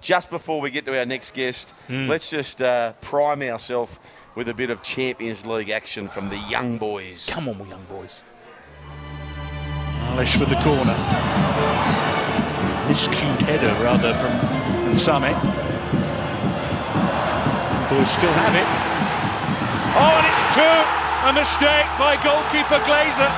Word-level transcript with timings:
Just 0.00 0.30
before 0.30 0.60
we 0.60 0.70
get 0.70 0.84
to 0.86 0.96
our 0.98 1.04
next 1.04 1.34
guest, 1.34 1.74
let's 1.88 2.30
just 2.30 2.62
uh, 2.62 2.92
prime 3.00 3.42
ourselves 3.42 3.98
with 4.34 4.48
a 4.48 4.54
bit 4.54 4.70
of 4.70 4.82
Champions 4.82 5.44
League 5.46 5.70
action 5.70 6.06
from 6.06 6.28
the 6.28 6.38
young 6.48 6.78
boys. 6.78 7.26
Come 7.28 7.48
on, 7.48 7.58
young 7.68 7.84
boys. 7.84 8.22
Alish 10.14 10.38
with 10.38 10.48
the 10.50 10.60
corner. 10.62 10.94
Miscued 12.86 13.42
header, 13.42 13.74
rather, 13.82 14.14
from 14.22 14.94
Summit. 14.94 15.34
Boys 17.90 18.10
still 18.14 18.32
have 18.32 18.54
it. 18.54 18.68
Oh, 19.98 20.14
and 20.14 20.26
it's 20.30 20.54
two! 20.54 20.78
A 21.26 21.32
mistake 21.34 21.88
by 21.98 22.14
goalkeeper 22.22 22.78
Glazer. 22.86 23.32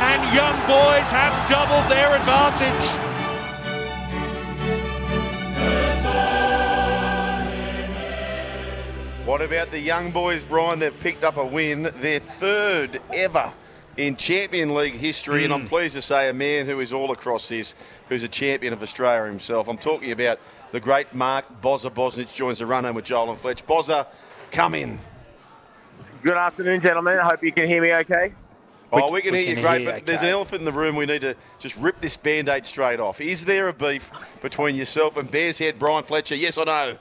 And 0.00 0.22
young 0.34 0.56
boys 0.66 1.06
have 1.12 1.34
doubled 1.50 1.90
their 1.90 2.16
advantage. 2.16 3.07
What 9.28 9.42
about 9.42 9.70
the 9.70 9.78
young 9.78 10.10
boys, 10.10 10.42
Brian? 10.42 10.78
They've 10.78 11.00
picked 11.00 11.22
up 11.22 11.36
a 11.36 11.44
win, 11.44 11.82
their 12.00 12.18
third 12.18 12.98
ever 13.12 13.52
in 13.98 14.16
Champion 14.16 14.74
League 14.74 14.94
history, 14.94 15.44
and 15.44 15.52
I'm 15.52 15.66
mm. 15.66 15.68
pleased 15.68 15.92
to 15.96 16.00
say 16.00 16.30
a 16.30 16.32
man 16.32 16.64
who 16.64 16.80
is 16.80 16.94
all 16.94 17.12
across 17.12 17.46
this, 17.46 17.74
who's 18.08 18.22
a 18.22 18.28
champion 18.28 18.72
of 18.72 18.82
Australia 18.82 19.30
himself. 19.30 19.68
I'm 19.68 19.76
talking 19.76 20.12
about 20.12 20.40
the 20.72 20.80
great 20.80 21.14
Mark 21.14 21.44
Bozza 21.60 21.90
Bosnich 21.90 22.32
joins 22.32 22.60
the 22.60 22.64
run 22.64 22.84
home 22.84 22.94
with 22.94 23.04
Joel 23.04 23.28
and 23.28 23.38
Fletch. 23.38 23.66
Bozza, 23.66 24.06
come 24.50 24.74
in. 24.74 24.98
Good 26.22 26.38
afternoon, 26.38 26.80
gentlemen. 26.80 27.18
I 27.18 27.24
hope 27.24 27.44
you 27.44 27.52
can 27.52 27.68
hear 27.68 27.82
me 27.82 27.92
okay. 27.96 28.32
Oh, 28.90 29.12
we 29.12 29.20
can 29.20 29.32
we 29.32 29.44
hear 29.44 29.56
you 29.56 29.60
great, 29.60 29.82
hear 29.82 29.90
you 29.90 29.94
but 29.96 30.06
there's 30.06 30.22
an 30.22 30.30
elephant 30.30 30.60
in 30.60 30.64
the 30.64 30.72
room. 30.72 30.96
We 30.96 31.04
need 31.04 31.20
to 31.20 31.36
just 31.58 31.76
rip 31.76 32.00
this 32.00 32.16
band 32.16 32.48
aid 32.48 32.64
straight 32.64 32.98
off. 32.98 33.20
Is 33.20 33.44
there 33.44 33.68
a 33.68 33.74
beef 33.74 34.10
between 34.40 34.74
yourself 34.74 35.18
and 35.18 35.30
Bears 35.30 35.58
head 35.58 35.78
Brian 35.78 36.04
Fletcher? 36.04 36.34
Yes 36.34 36.56
or 36.56 36.64
no? 36.64 36.96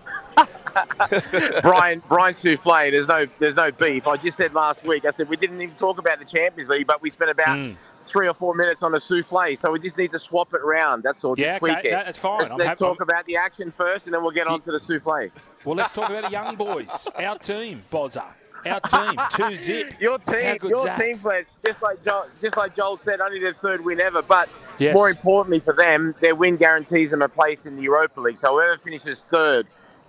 Brian 1.62 2.02
Brian 2.08 2.34
Souffle, 2.36 2.92
there's 2.92 3.08
no 3.08 3.26
there's 3.40 3.56
no 3.56 3.72
beef. 3.72 4.08
I 4.08 4.18
just 4.18 4.38
said 4.38 4.54
last 4.54 4.84
week, 4.84 5.06
I 5.06 5.12
said 5.12 5.30
we 5.30 5.38
didn't 5.38 5.62
even 5.62 5.76
talk 5.76 5.98
about 5.98 6.20
the 6.20 6.26
Champions 6.26 6.70
League, 6.70 6.88
but 6.88 7.02
we 7.02 7.10
spent 7.10 7.32
about 7.32 7.58
Hmm. 7.58 7.72
three 8.06 8.28
or 8.28 8.34
four 8.34 8.54
minutes 8.56 8.84
on 8.84 8.92
the 8.92 9.00
souffle. 9.00 9.56
So 9.58 9.72
we 9.72 9.80
just 9.80 9.98
need 9.98 10.12
to 10.12 10.20
swap 10.20 10.54
it 10.54 10.62
around. 10.62 11.04
That's 11.04 11.24
all. 11.24 11.36
Just 11.36 11.46
Yeah, 11.46 11.60
tweak 11.60 11.78
okay, 11.80 11.90
it. 11.90 11.92
that's 11.92 12.18
fine. 12.20 12.40
Let's, 12.40 12.52
let's 12.52 12.64
happy- 12.66 12.80
talk 12.80 12.98
I'm- 13.00 13.10
about 13.10 13.26
the 13.26 13.38
action 13.38 13.72
first, 13.72 14.06
and 14.06 14.14
then 14.14 14.22
we'll 14.22 14.32
get 14.32 14.48
on 14.48 14.62
to 14.62 14.72
the 14.72 14.80
souffle. 14.80 15.30
Well, 15.66 15.76
let's 15.76 15.94
talk 15.94 16.10
about 16.10 16.24
the 16.26 16.32
young 16.32 16.56
boys. 16.56 17.08
Our 17.18 17.38
team, 17.38 17.84
Bozza. 17.92 18.24
Our 18.66 18.80
team, 18.82 19.20
two 19.32 19.56
zip. 19.56 19.94
Your 20.02 20.18
team, 20.20 20.58
your 20.64 20.84
that? 20.86 21.00
team, 21.00 21.16
Fletch, 21.16 21.46
just 21.66 21.82
like 21.82 22.04
Joel, 22.04 22.26
just 22.42 22.58
like 22.58 22.76
Joel 22.76 22.98
said, 22.98 23.22
only 23.22 23.40
their 23.40 23.54
third 23.54 23.86
win 23.86 24.02
ever. 24.02 24.22
But 24.22 24.50
Yes. 24.80 24.94
more 24.96 25.10
importantly 25.10 25.60
for 25.60 25.74
them, 25.74 26.14
their 26.22 26.36
win 26.36 26.58
guarantees 26.58 27.12
them 27.12 27.22
a 27.22 27.30
place 27.30 27.66
in 27.66 27.78
the 27.78 27.84
Europa 27.84 28.20
League. 28.20 28.38
So 28.38 28.54
whoever 28.54 28.78
finishes 28.80 29.24
third 29.32 29.68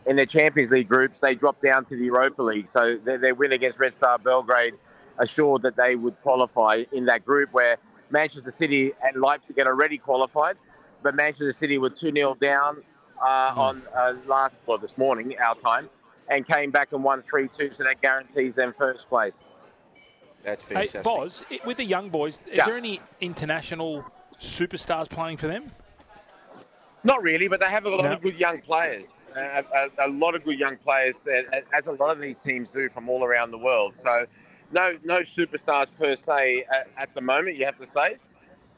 in 0.08 0.16
their 0.16 0.26
Champions 0.26 0.70
League 0.70 0.88
groups, 0.88 1.20
they 1.20 1.34
drop 1.34 1.60
down 1.62 1.84
to 1.84 1.96
the 1.96 2.04
Europa 2.04 2.42
League. 2.42 2.66
So 2.66 2.96
their, 2.96 3.18
their 3.18 3.34
win 3.34 3.52
against 3.52 3.78
Red 3.78 3.94
Star 3.94 4.18
Belgrade 4.18 4.74
assured 5.18 5.62
that 5.62 5.76
they 5.76 5.96
would 5.96 6.20
qualify 6.22 6.84
in 6.92 7.04
that 7.06 7.24
group 7.24 7.52
where 7.52 7.76
Manchester 8.10 8.50
City 8.50 8.92
and 9.02 9.20
Leipzig 9.20 9.58
had 9.58 9.66
already 9.66 9.98
qualified, 9.98 10.56
but 11.02 11.14
Manchester 11.14 11.52
City 11.52 11.76
were 11.76 11.90
2 11.90 12.10
0 12.12 12.36
down 12.40 12.82
uh, 13.22 13.52
on 13.54 13.82
uh, 13.94 14.14
last, 14.26 14.56
well, 14.66 14.78
this 14.78 14.96
morning, 14.96 15.34
our 15.44 15.54
time, 15.54 15.90
and 16.30 16.46
came 16.48 16.70
back 16.70 16.92
and 16.92 17.04
won 17.04 17.22
3 17.28 17.46
2. 17.48 17.70
So 17.70 17.84
that 17.84 18.00
guarantees 18.00 18.54
them 18.54 18.74
first 18.78 19.10
place. 19.10 19.40
That's 20.42 20.66
Hey, 20.66 20.86
fantastic. 20.88 21.02
Boz, 21.02 21.42
with 21.66 21.76
the 21.76 21.84
young 21.84 22.08
boys, 22.08 22.38
is 22.46 22.54
Yeah. 22.54 22.64
there 22.64 22.76
any 22.78 23.00
international 23.20 24.04
superstars 24.40 25.08
playing 25.10 25.36
for 25.36 25.48
them? 25.48 25.72
Not 27.04 27.22
really, 27.22 27.48
but 27.48 27.60
they 27.60 27.66
have 27.66 27.84
a 27.84 27.88
lot 27.90 28.04
No. 28.04 28.12
of 28.12 28.22
good 28.22 28.38
young 28.38 28.60
players. 28.60 29.24
Uh, 29.36 29.62
a, 29.98 30.06
a 30.06 30.08
lot 30.08 30.34
of 30.34 30.44
good 30.44 30.58
young 30.58 30.76
players, 30.76 31.26
uh, 31.26 31.60
as 31.72 31.86
a 31.86 31.92
lot 31.92 32.10
of 32.10 32.20
these 32.20 32.38
teams 32.38 32.70
do 32.70 32.88
from 32.88 33.08
all 33.08 33.24
around 33.24 33.50
the 33.52 33.58
world. 33.58 33.96
So, 33.96 34.26
no, 34.72 34.98
no 35.04 35.20
superstars 35.20 35.92
per 35.96 36.16
se 36.16 36.64
at, 36.72 36.88
at 36.96 37.14
the 37.14 37.20
moment. 37.20 37.56
You 37.56 37.64
have 37.66 37.78
to 37.78 37.86
say, 37.86 38.16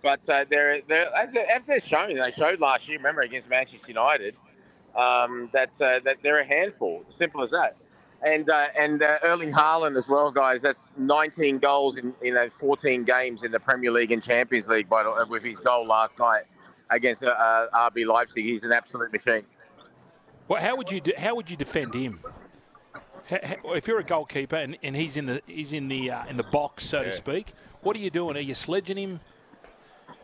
but 0.02 0.28
uh, 0.28 0.44
they're, 0.50 0.80
they're 0.82 1.08
as, 1.16 1.32
they, 1.32 1.40
as 1.44 1.64
they're 1.64 1.80
shown, 1.80 2.14
they 2.14 2.30
showed 2.30 2.60
last 2.60 2.88
year. 2.88 2.98
Remember 2.98 3.22
against 3.22 3.48
Manchester 3.48 3.88
United, 3.88 4.34
um, 4.94 5.48
that 5.52 5.80
uh, 5.80 6.00
that 6.04 6.18
they're 6.22 6.40
a 6.40 6.44
handful. 6.44 7.04
Simple 7.08 7.42
as 7.42 7.50
that. 7.50 7.76
And 8.22 8.50
uh, 8.50 8.66
and 8.78 9.02
uh, 9.02 9.18
Erling 9.22 9.50
Haaland 9.50 9.96
as 9.96 10.06
well, 10.06 10.30
guys. 10.30 10.60
That's 10.60 10.88
19 10.98 11.58
goals 11.58 11.96
in 11.96 12.12
in 12.20 12.36
uh, 12.36 12.48
14 12.58 13.04
games 13.04 13.42
in 13.44 13.50
the 13.50 13.60
Premier 13.60 13.90
League 13.90 14.12
and 14.12 14.22
Champions 14.22 14.68
League. 14.68 14.90
By 14.90 15.02
the, 15.04 15.26
with 15.28 15.42
his 15.42 15.58
goal 15.58 15.86
last 15.86 16.18
night 16.18 16.42
against 16.90 17.22
uh, 17.24 17.28
uh, 17.28 17.90
RB 17.90 18.06
Leipzig, 18.06 18.44
he's 18.44 18.64
an 18.64 18.72
absolute 18.72 19.12
machine. 19.12 19.44
Well, 20.48 20.60
how 20.60 20.76
would 20.76 20.90
you 20.90 21.00
de- 21.00 21.18
how 21.18 21.34
would 21.36 21.48
you 21.50 21.56
defend 21.56 21.94
him? 21.94 22.20
Ha- 23.28 23.38
ha- 23.44 23.72
If 23.74 23.86
you're 23.86 24.00
a 24.00 24.04
goalkeeper 24.04 24.56
and, 24.56 24.76
and 24.82 24.96
he's 24.96 25.16
in 25.16 25.26
the 25.26 25.42
he's 25.46 25.72
in 25.72 25.88
the 25.88 26.10
uh, 26.10 26.26
in 26.26 26.36
the 26.36 26.42
box, 26.44 26.84
so 26.84 27.02
to 27.04 27.12
speak, 27.12 27.52
what 27.82 27.96
are 27.96 28.00
you 28.00 28.10
doing? 28.10 28.36
Are 28.36 28.40
you 28.40 28.54
sledging 28.54 28.96
him, 28.96 29.20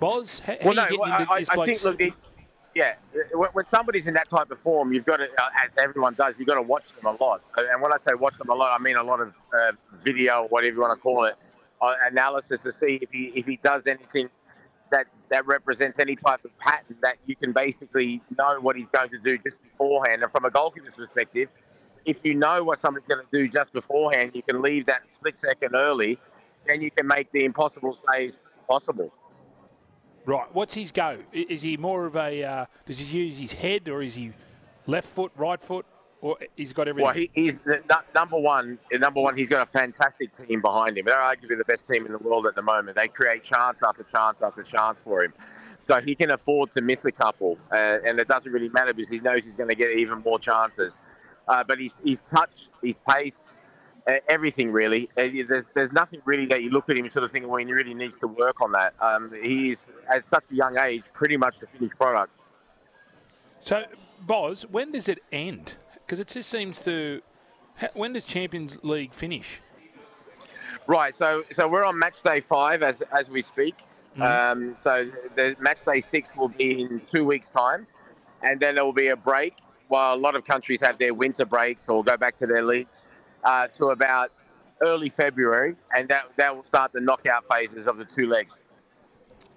Boz? 0.00 0.40
How, 0.40 0.54
how 0.54 0.58
Well, 0.70 0.80
are 0.80 0.90
you 0.90 0.98
no, 0.98 1.04
getting 1.04 1.12
I, 1.12 1.20
into 1.20 1.32
I, 1.32 1.38
this 1.40 1.48
I 1.50 1.54
bloke's- 1.54 1.80
think 1.80 1.84
look, 1.84 2.00
it, 2.00 2.12
yeah, 2.74 2.94
when, 3.32 3.48
when 3.52 3.66
somebody's 3.68 4.06
in 4.06 4.14
that 4.14 4.28
type 4.28 4.50
of 4.50 4.58
form, 4.58 4.92
you've 4.92 5.06
got 5.06 5.16
to, 5.16 5.24
uh, 5.24 5.48
as 5.64 5.78
everyone 5.78 6.12
does, 6.12 6.34
you've 6.36 6.46
got 6.48 6.56
to 6.56 6.62
watch 6.62 6.92
them 6.92 7.06
a 7.06 7.22
lot. 7.24 7.40
And 7.56 7.80
when 7.80 7.90
I 7.90 7.96
say 7.98 8.12
watch 8.12 8.36
them 8.36 8.50
a 8.50 8.54
lot, 8.54 8.78
I 8.78 8.82
mean 8.82 8.96
a 8.96 9.02
lot 9.02 9.20
of 9.20 9.32
uh, 9.58 9.72
video, 10.04 10.46
whatever 10.50 10.74
you 10.74 10.80
want 10.82 10.98
to 10.98 11.00
call 11.00 11.24
it, 11.24 11.36
uh, 11.80 11.94
analysis 12.10 12.62
to 12.64 12.72
see 12.72 12.98
if 13.00 13.10
he 13.10 13.26
if 13.34 13.46
he 13.46 13.56
does 13.62 13.86
anything 13.86 14.28
that 14.90 15.06
that 15.30 15.46
represents 15.46 15.98
any 15.98 16.16
type 16.16 16.44
of 16.44 16.56
pattern 16.58 16.96
that 17.02 17.16
you 17.26 17.36
can 17.36 17.52
basically 17.52 18.22
know 18.38 18.60
what 18.60 18.76
he's 18.76 18.88
going 18.88 19.10
to 19.10 19.18
do 19.18 19.38
just 19.38 19.62
beforehand. 19.62 20.22
And 20.22 20.30
from 20.32 20.44
a 20.44 20.50
goalkeeper's 20.50 20.96
perspective, 20.96 21.48
if 22.04 22.18
you 22.22 22.34
know 22.34 22.62
what 22.62 22.78
somebody's 22.78 23.08
going 23.08 23.24
to 23.24 23.30
do 23.32 23.48
just 23.48 23.72
beforehand, 23.72 24.32
you 24.34 24.42
can 24.42 24.62
leave 24.62 24.86
that 24.86 25.02
split 25.10 25.38
second 25.38 25.74
early, 25.74 26.18
then 26.66 26.80
you 26.80 26.90
can 26.90 27.06
make 27.06 27.30
the 27.32 27.44
impossible 27.44 27.98
saves 28.10 28.38
possible. 28.68 29.12
Right. 30.24 30.46
What's 30.52 30.74
his 30.74 30.90
go? 30.90 31.18
Is 31.32 31.62
he 31.62 31.76
more 31.76 32.06
of 32.06 32.16
a? 32.16 32.42
Uh, 32.42 32.66
does 32.84 32.98
he 32.98 33.24
use 33.24 33.38
his 33.38 33.52
head 33.52 33.88
or 33.88 34.02
is 34.02 34.14
he 34.16 34.32
left 34.86 35.08
foot, 35.08 35.32
right 35.36 35.60
foot, 35.60 35.86
or 36.20 36.38
he's 36.56 36.72
got 36.72 36.88
everything? 36.88 37.06
Well, 37.06 37.14
he, 37.14 37.30
he's 37.34 37.58
the, 37.58 37.82
number 38.14 38.38
one. 38.38 38.78
Number 38.92 39.20
one, 39.20 39.36
he's 39.36 39.48
got 39.48 39.62
a 39.62 39.66
fantastic 39.66 40.32
team 40.32 40.60
behind 40.60 40.96
him. 40.96 41.04
They're 41.06 41.16
arguably 41.16 41.58
the 41.58 41.64
best 41.66 41.86
team 41.88 42.06
in 42.06 42.12
the 42.12 42.18
world 42.18 42.46
at 42.46 42.54
the 42.54 42.62
moment. 42.62 42.96
They 42.96 43.08
create 43.08 43.42
chance 43.42 43.82
after 43.82 44.04
chance 44.04 44.40
after 44.42 44.62
chance 44.62 45.00
for 45.00 45.24
him, 45.24 45.32
so 45.82 46.00
he 46.00 46.14
can 46.14 46.30
afford 46.30 46.72
to 46.72 46.80
miss 46.80 47.04
a 47.04 47.12
couple, 47.12 47.58
uh, 47.70 47.98
and 48.04 48.18
it 48.18 48.28
doesn't 48.28 48.50
really 48.50 48.70
matter 48.70 48.94
because 48.94 49.10
he 49.10 49.20
knows 49.20 49.44
he's 49.44 49.56
going 49.56 49.68
to 49.68 49.74
get 49.74 49.90
even 49.90 50.20
more 50.20 50.38
chances. 50.38 51.00
Uh, 51.48 51.62
but 51.62 51.78
he's 51.78 51.98
he's 52.02 52.22
touch, 52.22 52.70
his 52.82 52.96
pace, 53.08 53.54
uh, 54.06 54.14
everything 54.28 54.72
really. 54.72 55.08
Uh, 55.18 55.24
there's 55.46 55.68
there's 55.74 55.92
nothing 55.92 56.20
really 56.24 56.46
that 56.46 56.62
you 56.62 56.70
look 56.70 56.88
at 56.88 56.96
him 56.96 57.04
and 57.04 57.12
sort 57.12 57.24
of 57.24 57.30
think, 57.30 57.46
well, 57.46 57.56
he 57.56 57.64
really 57.64 57.94
needs 57.94 58.18
to 58.18 58.26
work 58.26 58.60
on 58.60 58.72
that. 58.72 58.94
Um, 59.00 59.32
he's 59.42 59.92
at 60.12 60.24
such 60.24 60.44
a 60.50 60.54
young 60.54 60.78
age, 60.78 61.02
pretty 61.12 61.36
much 61.36 61.58
the 61.60 61.66
finished 61.66 61.96
product. 61.96 62.32
So, 63.60 63.84
Boz, 64.20 64.66
when 64.70 64.92
does 64.92 65.08
it 65.08 65.18
end? 65.30 65.76
Because 66.06 66.20
it 66.20 66.28
just 66.28 66.48
seems 66.48 66.80
to. 66.84 67.20
When 67.94 68.12
does 68.12 68.24
Champions 68.24 68.78
League 68.84 69.12
finish? 69.12 69.60
Right, 70.86 71.14
so 71.14 71.42
so 71.50 71.66
we're 71.66 71.84
on 71.84 71.98
match 71.98 72.22
day 72.22 72.40
five 72.40 72.82
as 72.82 73.02
as 73.12 73.28
we 73.28 73.42
speak. 73.42 73.74
Um, 74.20 74.74
so 74.76 75.10
the 75.34 75.56
match 75.58 75.84
day 75.84 76.00
six 76.00 76.34
will 76.36 76.48
be 76.48 76.82
in 76.82 77.02
two 77.12 77.24
weeks' 77.24 77.50
time, 77.50 77.86
and 78.42 78.60
then 78.60 78.76
there 78.76 78.84
will 78.84 78.92
be 78.92 79.08
a 79.08 79.16
break, 79.16 79.56
while 79.88 80.14
a 80.14 80.16
lot 80.16 80.36
of 80.36 80.44
countries 80.44 80.80
have 80.80 80.96
their 80.98 81.12
winter 81.12 81.44
breaks 81.44 81.88
or 81.88 82.02
go 82.02 82.16
back 82.16 82.36
to 82.38 82.46
their 82.46 82.62
leagues, 82.62 83.04
uh, 83.44 83.66
to 83.68 83.86
about 83.86 84.32
early 84.80 85.10
February, 85.10 85.74
and 85.94 86.08
that 86.08 86.30
that 86.36 86.54
will 86.54 86.64
start 86.64 86.92
the 86.92 87.00
knockout 87.00 87.44
phases 87.50 87.86
of 87.86 87.98
the 87.98 88.04
two 88.04 88.26
legs. 88.26 88.60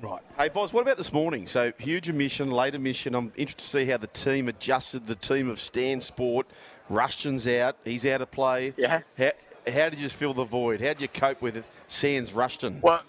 Right. 0.01 0.21
Hey, 0.37 0.47
Boz, 0.47 0.71
what 0.71 0.81
about 0.81 0.95
this 0.95 1.11
morning? 1.11 1.45
So, 1.45 1.73
huge 1.77 2.07
emission, 2.07 2.51
late 2.51 2.73
emission. 2.73 3.15
I'm 3.15 3.33
interested 3.35 3.59
to 3.59 3.65
see 3.65 3.85
how 3.85 3.97
the 3.97 4.07
team 4.07 4.47
adjusted. 4.47 5.07
The 5.07 5.15
team 5.15 5.49
of 5.49 5.59
Stan 5.59 5.99
Sport. 5.99 6.47
Rushton's 6.89 7.45
out. 7.45 7.75
He's 7.83 8.05
out 8.05 8.21
of 8.21 8.31
play. 8.31 8.73
Yeah. 8.77 9.01
How, 9.17 9.31
how 9.67 9.89
did 9.89 9.95
you 9.95 10.05
just 10.05 10.15
fill 10.15 10.33
the 10.33 10.45
void? 10.45 10.79
How 10.79 10.87
did 10.87 11.01
you 11.01 11.09
cope 11.09 11.41
with 11.41 11.67
Sans 11.89 12.31
Rushton? 12.31 12.79
Well, 12.81 13.01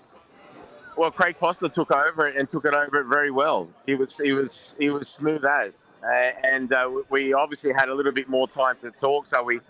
well, 0.97 1.13
Craig 1.13 1.37
Foster 1.37 1.69
took 1.69 1.93
over 1.93 2.27
it 2.27 2.37
and 2.37 2.51
took 2.51 2.65
it 2.65 2.75
over 2.75 3.01
it 3.01 3.07
very 3.07 3.31
well. 3.31 3.69
He 3.87 3.95
was 3.95 4.19
he 4.19 4.33
was 4.33 4.75
he 4.77 4.91
was 4.91 5.09
smooth 5.09 5.45
as, 5.45 5.93
uh, 6.03 6.33
and 6.43 6.73
uh, 6.73 6.91
we 7.09 7.33
obviously 7.33 7.73
had 7.73 7.89
a 7.89 7.95
little 7.95 8.13
bit 8.13 8.29
more 8.29 8.49
time 8.49 8.77
to 8.83 8.91
talk. 8.91 9.29
So 9.29 9.45
we, 9.45 9.61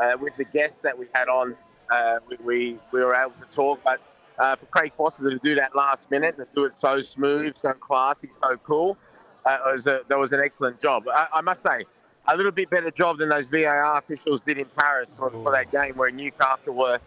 uh, 0.00 0.16
with 0.20 0.36
the 0.36 0.44
guests 0.44 0.82
that 0.82 0.96
we 0.96 1.06
had 1.14 1.28
on, 1.28 1.56
uh, 1.90 2.18
we, 2.28 2.36
we 2.44 2.78
we 2.92 3.00
were 3.02 3.14
able 3.16 3.34
to 3.40 3.54
talk. 3.54 3.80
But 3.84 4.00
uh, 4.40 4.56
for 4.56 4.66
Craig 4.66 4.92
Foster 4.96 5.30
to 5.30 5.38
do 5.38 5.54
that 5.54 5.76
last 5.76 6.10
minute, 6.10 6.36
to 6.38 6.46
do 6.54 6.64
it 6.64 6.74
so 6.74 7.00
smooth, 7.00 7.56
so 7.56 7.72
classy, 7.74 8.30
so 8.32 8.56
cool, 8.64 8.96
uh, 9.44 9.58
was 9.66 9.86
a, 9.86 10.00
that 10.08 10.18
was 10.18 10.32
an 10.32 10.40
excellent 10.40 10.80
job. 10.80 11.04
I, 11.08 11.26
I, 11.34 11.40
must 11.42 11.62
say, 11.62 11.84
a 12.26 12.36
little 12.36 12.52
bit 12.52 12.70
better 12.70 12.90
job 12.90 13.18
than 13.18 13.28
those 13.28 13.46
VAR 13.46 13.98
officials 13.98 14.40
did 14.40 14.58
in 14.58 14.66
Paris 14.76 15.14
for, 15.14 15.30
for 15.30 15.52
that 15.52 15.70
game 15.70 15.96
where 15.96 16.10
Newcastle 16.10 16.74
were 16.74 16.98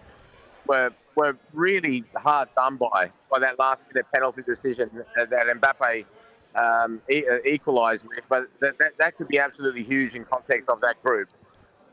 were 0.68 0.92
were 1.16 1.36
really 1.54 2.04
hard 2.16 2.50
done 2.56 2.78
by 2.78 3.12
by 3.30 3.40
that 3.40 3.60
last 3.60 3.86
minute 3.88 4.06
penalty 4.14 4.44
decision 4.44 4.90
that 5.16 5.30
Mbappe 5.30 6.06
um, 6.56 7.02
e- 7.10 7.26
uh, 7.30 7.38
equalised 7.46 8.06
with. 8.08 8.22
But 8.30 8.48
that, 8.62 8.78
that, 8.78 8.98
that 9.00 9.18
could 9.18 9.28
be 9.28 9.40
absolutely 9.40 9.84
huge 9.84 10.16
in 10.16 10.24
context 10.26 10.70
of 10.70 10.82
that 10.82 11.02
group. 11.04 11.30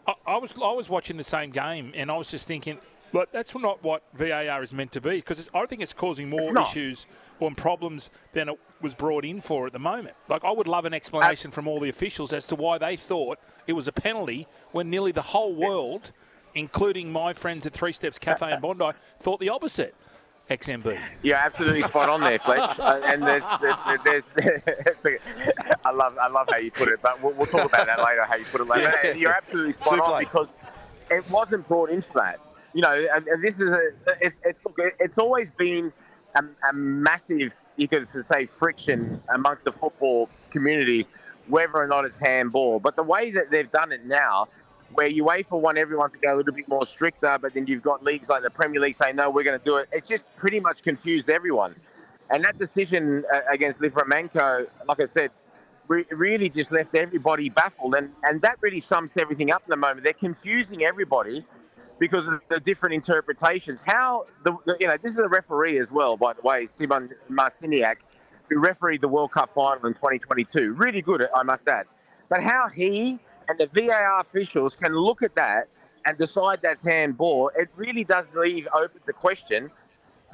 I, 0.07 0.15
I 0.27 0.37
was 0.37 0.55
I 0.63 0.73
was 0.73 0.89
watching 0.89 1.17
the 1.17 1.25
same 1.25 1.51
game 1.51 1.93
and 1.95 2.11
I 2.11 2.17
was 2.17 2.31
just 2.31 2.47
thinking, 2.47 2.79
but 3.13 3.33
that's 3.33 3.55
not 3.55 3.83
what 3.83 4.03
VAR 4.15 4.63
is 4.63 4.73
meant 4.73 4.93
to 4.93 5.01
be 5.01 5.17
because 5.17 5.51
I 5.55 5.67
think 5.67 5.83
it's 5.83 5.93
causing 5.93 6.29
more 6.29 6.41
It's 6.59 6.71
issues 6.71 7.07
or 7.41 7.51
problems 7.53 8.11
than 8.33 8.49
it 8.49 8.59
was 8.81 8.95
brought 8.95 9.25
in 9.25 9.41
for 9.41 9.67
at 9.67 9.73
the 9.73 9.79
moment. 9.79 10.15
Like 10.29 10.45
I 10.45 10.51
would 10.51 10.69
love 10.69 10.85
an 10.85 10.95
explanation 10.95 11.51
from 11.51 11.67
all 11.67 11.81
the 11.81 11.89
officials 11.89 12.33
as 12.33 12.47
to 12.49 12.55
why 12.55 12.79
they 12.79 12.97
thought 12.97 13.39
it 13.67 13.73
was 13.73 13.89
a 13.89 13.93
penalty 13.93 14.47
when 14.73 14.91
nearly 14.91 15.13
the 15.13 15.23
whole 15.23 15.55
world, 15.55 16.13
including 16.55 17.11
my 17.11 17.33
friends 17.33 17.67
at 17.67 17.73
Three 17.73 17.93
Steps 17.93 18.19
Cafe 18.19 18.53
in 18.53 18.61
Bondi, 18.61 18.91
thought 19.19 19.41
the 19.41 19.49
opposite. 19.49 19.95
XMB. 20.51 21.01
You're 21.23 21.37
absolutely 21.37 21.83
spot 21.83 22.09
on 22.09 22.21
there, 22.23 22.39
Fletch. 22.41 22.59
Uh, 22.81 23.01
and 23.05 23.23
there's, 23.23 23.45
there's, 24.05 24.33
there's 24.35 25.21
I 25.85 25.93
love, 25.93 26.19
I 26.19 26.27
love 26.29 26.49
how 26.51 26.57
you 26.57 26.73
put 26.73 26.89
it, 26.89 27.01
but 27.01 27.23
we'll, 27.23 27.33
we'll 27.35 27.47
talk 27.47 27.67
about 27.67 27.87
that 27.87 28.01
later. 28.05 28.25
How 28.25 28.37
you 28.37 28.45
put 28.47 28.61
it 28.63 28.67
later. 28.67 28.93
Yeah. 29.05 29.13
You're 29.13 29.33
absolutely 29.33 29.75
spot 29.75 30.01
Souffle. 30.01 30.15
on 30.15 30.25
because 30.25 30.55
it 31.09 31.31
wasn't 31.31 31.69
brought 31.69 31.91
into 31.91 32.11
that. 32.15 32.41
You 32.73 32.83
know, 32.83 33.07
this 33.43 33.61
is 33.61 33.73
a, 33.73 33.81
it, 34.21 34.33
it's 34.45 34.63
it's 35.01 35.19
always 35.19 35.51
been 35.51 35.93
a, 36.37 36.45
a 36.69 36.73
massive, 36.73 37.57
you 37.77 37.89
could 37.89 38.09
say, 38.09 38.47
friction 38.47 39.21
amongst 39.35 39.65
the 39.65 39.73
football 39.73 40.29
community, 40.51 41.07
whether 41.49 41.75
or 41.77 41.87
not 41.89 42.05
it's 42.05 42.21
handball. 42.21 42.79
But 42.79 42.97
the 42.97 43.03
way 43.03 43.31
that 43.33 43.51
they've 43.51 43.71
done 43.71 43.93
it 43.93 44.07
now, 44.07 44.49
where 44.95 45.11
UEFA 45.11 45.61
want 45.61 45.79
everyone 45.79 46.11
to 46.13 46.19
go 46.19 46.35
a 46.35 46.37
little 46.37 46.53
bit 46.53 46.69
more 46.69 46.87
stricter, 46.87 47.39
but 47.41 47.55
then 47.55 47.67
you've 47.67 47.83
got 47.83 48.03
leagues 48.05 48.29
like 48.29 48.43
the 48.43 48.51
Premier 48.51 48.81
League 48.81 48.95
saying, 48.95 49.17
no, 49.17 49.31
we're 49.31 49.45
going 49.45 49.59
to 49.59 49.65
do 49.65 49.77
it. 49.77 49.89
It's 49.93 50.09
just 50.09 50.25
pretty 50.37 50.61
much 50.61 50.83
confused 50.83 51.31
everyone. 51.31 51.75
And 52.31 52.45
that 52.45 52.59
decision 52.59 53.25
uh, 53.33 53.41
against 53.51 53.81
Livramento, 53.81 54.69
like 54.87 55.01
I 55.01 55.05
said, 55.05 55.31
re- 55.89 56.07
really 56.11 56.49
just 56.49 56.71
left 56.71 56.95
everybody 56.95 57.49
baffled. 57.49 57.95
And, 57.95 58.13
and 58.23 58.41
that 58.43 58.59
really 58.61 58.81
sums 58.81 59.17
everything 59.17 59.53
up 59.53 59.63
in 59.67 59.71
the 59.71 59.77
moment. 59.77 60.05
They're 60.05 60.13
confusing 60.13 60.85
everybody 60.85 61.45
because 62.01 62.27
of 62.27 62.41
the 62.49 62.59
different 62.59 62.95
interpretations. 62.95 63.83
How, 63.87 64.27
the, 64.43 64.57
you 64.81 64.89
know, 64.89 64.97
this 65.01 65.13
is 65.13 65.19
a 65.19 65.29
referee 65.29 65.79
as 65.79 65.93
well, 65.93 66.17
by 66.17 66.33
the 66.33 66.41
way, 66.41 66.65
Szymon 66.65 67.11
Marciniak, 67.31 67.97
who 68.49 68.59
refereed 68.59 69.03
the 69.03 69.09
World 69.09 69.31
Cup 69.31 69.51
final 69.51 69.87
in 69.87 69.95
2022. 69.95 70.73
Really 70.73 71.03
good, 71.03 71.29
I 71.37 71.45
must 71.45 71.69
add. 71.69 71.87
But 72.29 72.43
how 72.43 72.69
he 72.69 73.21
and 73.49 73.59
the 73.59 73.69
VAR 73.73 74.21
officials 74.21 74.75
can 74.75 74.95
look 74.95 75.23
at 75.23 75.37
that 75.37 75.69
and 76.07 76.17
decide 76.17 76.61
that's 76.63 76.83
handball, 76.83 77.51
it 77.55 77.69
really 77.77 78.05
does 78.05 78.35
leave 78.35 78.67
open 78.73 79.01
the 79.05 79.13
question. 79.13 79.71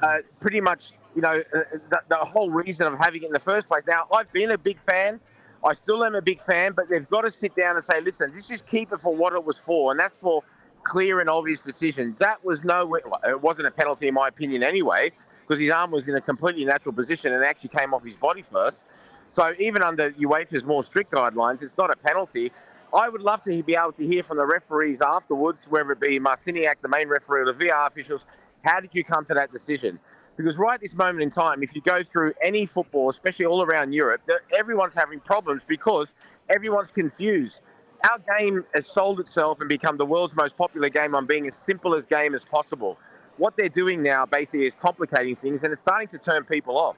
Uh, 0.01 0.19
pretty 0.39 0.61
much, 0.61 0.93
you 1.15 1.21
know, 1.21 1.41
uh, 1.53 1.59
the, 1.89 2.01
the 2.07 2.15
whole 2.15 2.49
reason 2.49 2.87
of 2.87 2.97
having 2.97 3.23
it 3.23 3.25
in 3.25 3.33
the 3.33 3.39
first 3.39 3.67
place. 3.67 3.83
Now, 3.85 4.07
I've 4.13 4.31
been 4.31 4.51
a 4.51 4.57
big 4.57 4.79
fan. 4.89 5.19
I 5.65 5.73
still 5.73 6.05
am 6.05 6.15
a 6.15 6.21
big 6.21 6.39
fan, 6.39 6.73
but 6.73 6.87
they've 6.87 7.09
got 7.09 7.21
to 7.21 7.31
sit 7.31 7.55
down 7.55 7.75
and 7.75 7.83
say, 7.83 7.99
listen, 7.99 8.31
let's 8.33 8.47
just 8.47 8.67
keep 8.67 8.93
it 8.93 9.01
for 9.01 9.13
what 9.13 9.33
it 9.33 9.43
was 9.43 9.57
for, 9.57 9.91
and 9.91 9.99
that's 9.99 10.15
for 10.15 10.43
clear 10.87 11.19
and 11.19 11.29
obvious 11.29 11.63
decisions. 11.63 12.17
That 12.17 12.43
was 12.45 12.63
no, 12.63 12.89
it 12.95 13.41
wasn't 13.41 13.67
a 13.67 13.71
penalty 13.71 14.07
in 14.07 14.13
my 14.13 14.29
opinion 14.29 14.63
anyway, 14.63 15.11
because 15.41 15.59
his 15.59 15.69
arm 15.69 15.91
was 15.91 16.07
in 16.07 16.15
a 16.15 16.21
completely 16.21 16.63
natural 16.63 16.95
position 16.95 17.33
and 17.33 17.43
actually 17.43 17.69
came 17.77 17.93
off 17.93 18.05
his 18.05 18.15
body 18.15 18.41
first. 18.41 18.83
So 19.29 19.53
even 19.59 19.81
under 19.81 20.11
UEFA's 20.11 20.65
more 20.65 20.85
strict 20.85 21.11
guidelines, 21.11 21.61
it's 21.61 21.77
not 21.77 21.91
a 21.91 21.97
penalty. 21.97 22.53
I 22.93 23.09
would 23.09 23.21
love 23.21 23.43
to 23.43 23.61
be 23.63 23.75
able 23.75 23.91
to 23.93 24.07
hear 24.07 24.23
from 24.23 24.37
the 24.37 24.45
referees 24.45 25.01
afterwards, 25.01 25.67
whether 25.69 25.91
it 25.91 25.99
be 25.99 26.21
Marciniak, 26.21 26.75
the 26.81 26.87
main 26.87 27.09
referee, 27.09 27.41
or 27.41 27.53
the 27.53 27.65
VR 27.65 27.87
officials, 27.87 28.25
how 28.63 28.79
did 28.79 28.91
you 28.93 29.03
come 29.03 29.25
to 29.25 29.33
that 29.33 29.51
decision? 29.51 29.99
Because 30.37 30.57
right 30.57 30.79
this 30.79 30.95
moment 30.95 31.21
in 31.21 31.31
time, 31.31 31.63
if 31.63 31.75
you 31.75 31.81
go 31.81 32.01
through 32.01 32.33
any 32.41 32.65
football, 32.65 33.09
especially 33.09 33.45
all 33.45 33.61
around 33.61 33.91
Europe, 33.91 34.21
everyone's 34.57 34.93
having 34.93 35.19
problems 35.19 35.63
because 35.67 36.13
everyone's 36.47 36.91
confused. 36.91 37.61
Our 38.03 38.19
game 38.39 38.63
has 38.73 38.87
sold 38.87 39.19
itself 39.19 39.59
and 39.59 39.67
become 39.69 39.97
the 39.97 40.05
world's 40.05 40.35
most 40.35 40.55
popular 40.57 40.89
game 40.89 41.15
on 41.15 41.25
being 41.25 41.47
as 41.47 41.55
simple 41.55 41.95
as 41.95 42.05
game 42.05 42.35
as 42.35 42.45
possible. 42.45 42.97
What 43.37 43.55
they're 43.57 43.69
doing 43.69 44.01
now 44.03 44.25
basically 44.25 44.65
is 44.65 44.75
complicating 44.75 45.35
things 45.35 45.63
and 45.63 45.71
it's 45.71 45.81
starting 45.81 46.07
to 46.09 46.17
turn 46.17 46.43
people 46.43 46.77
off. 46.77 46.97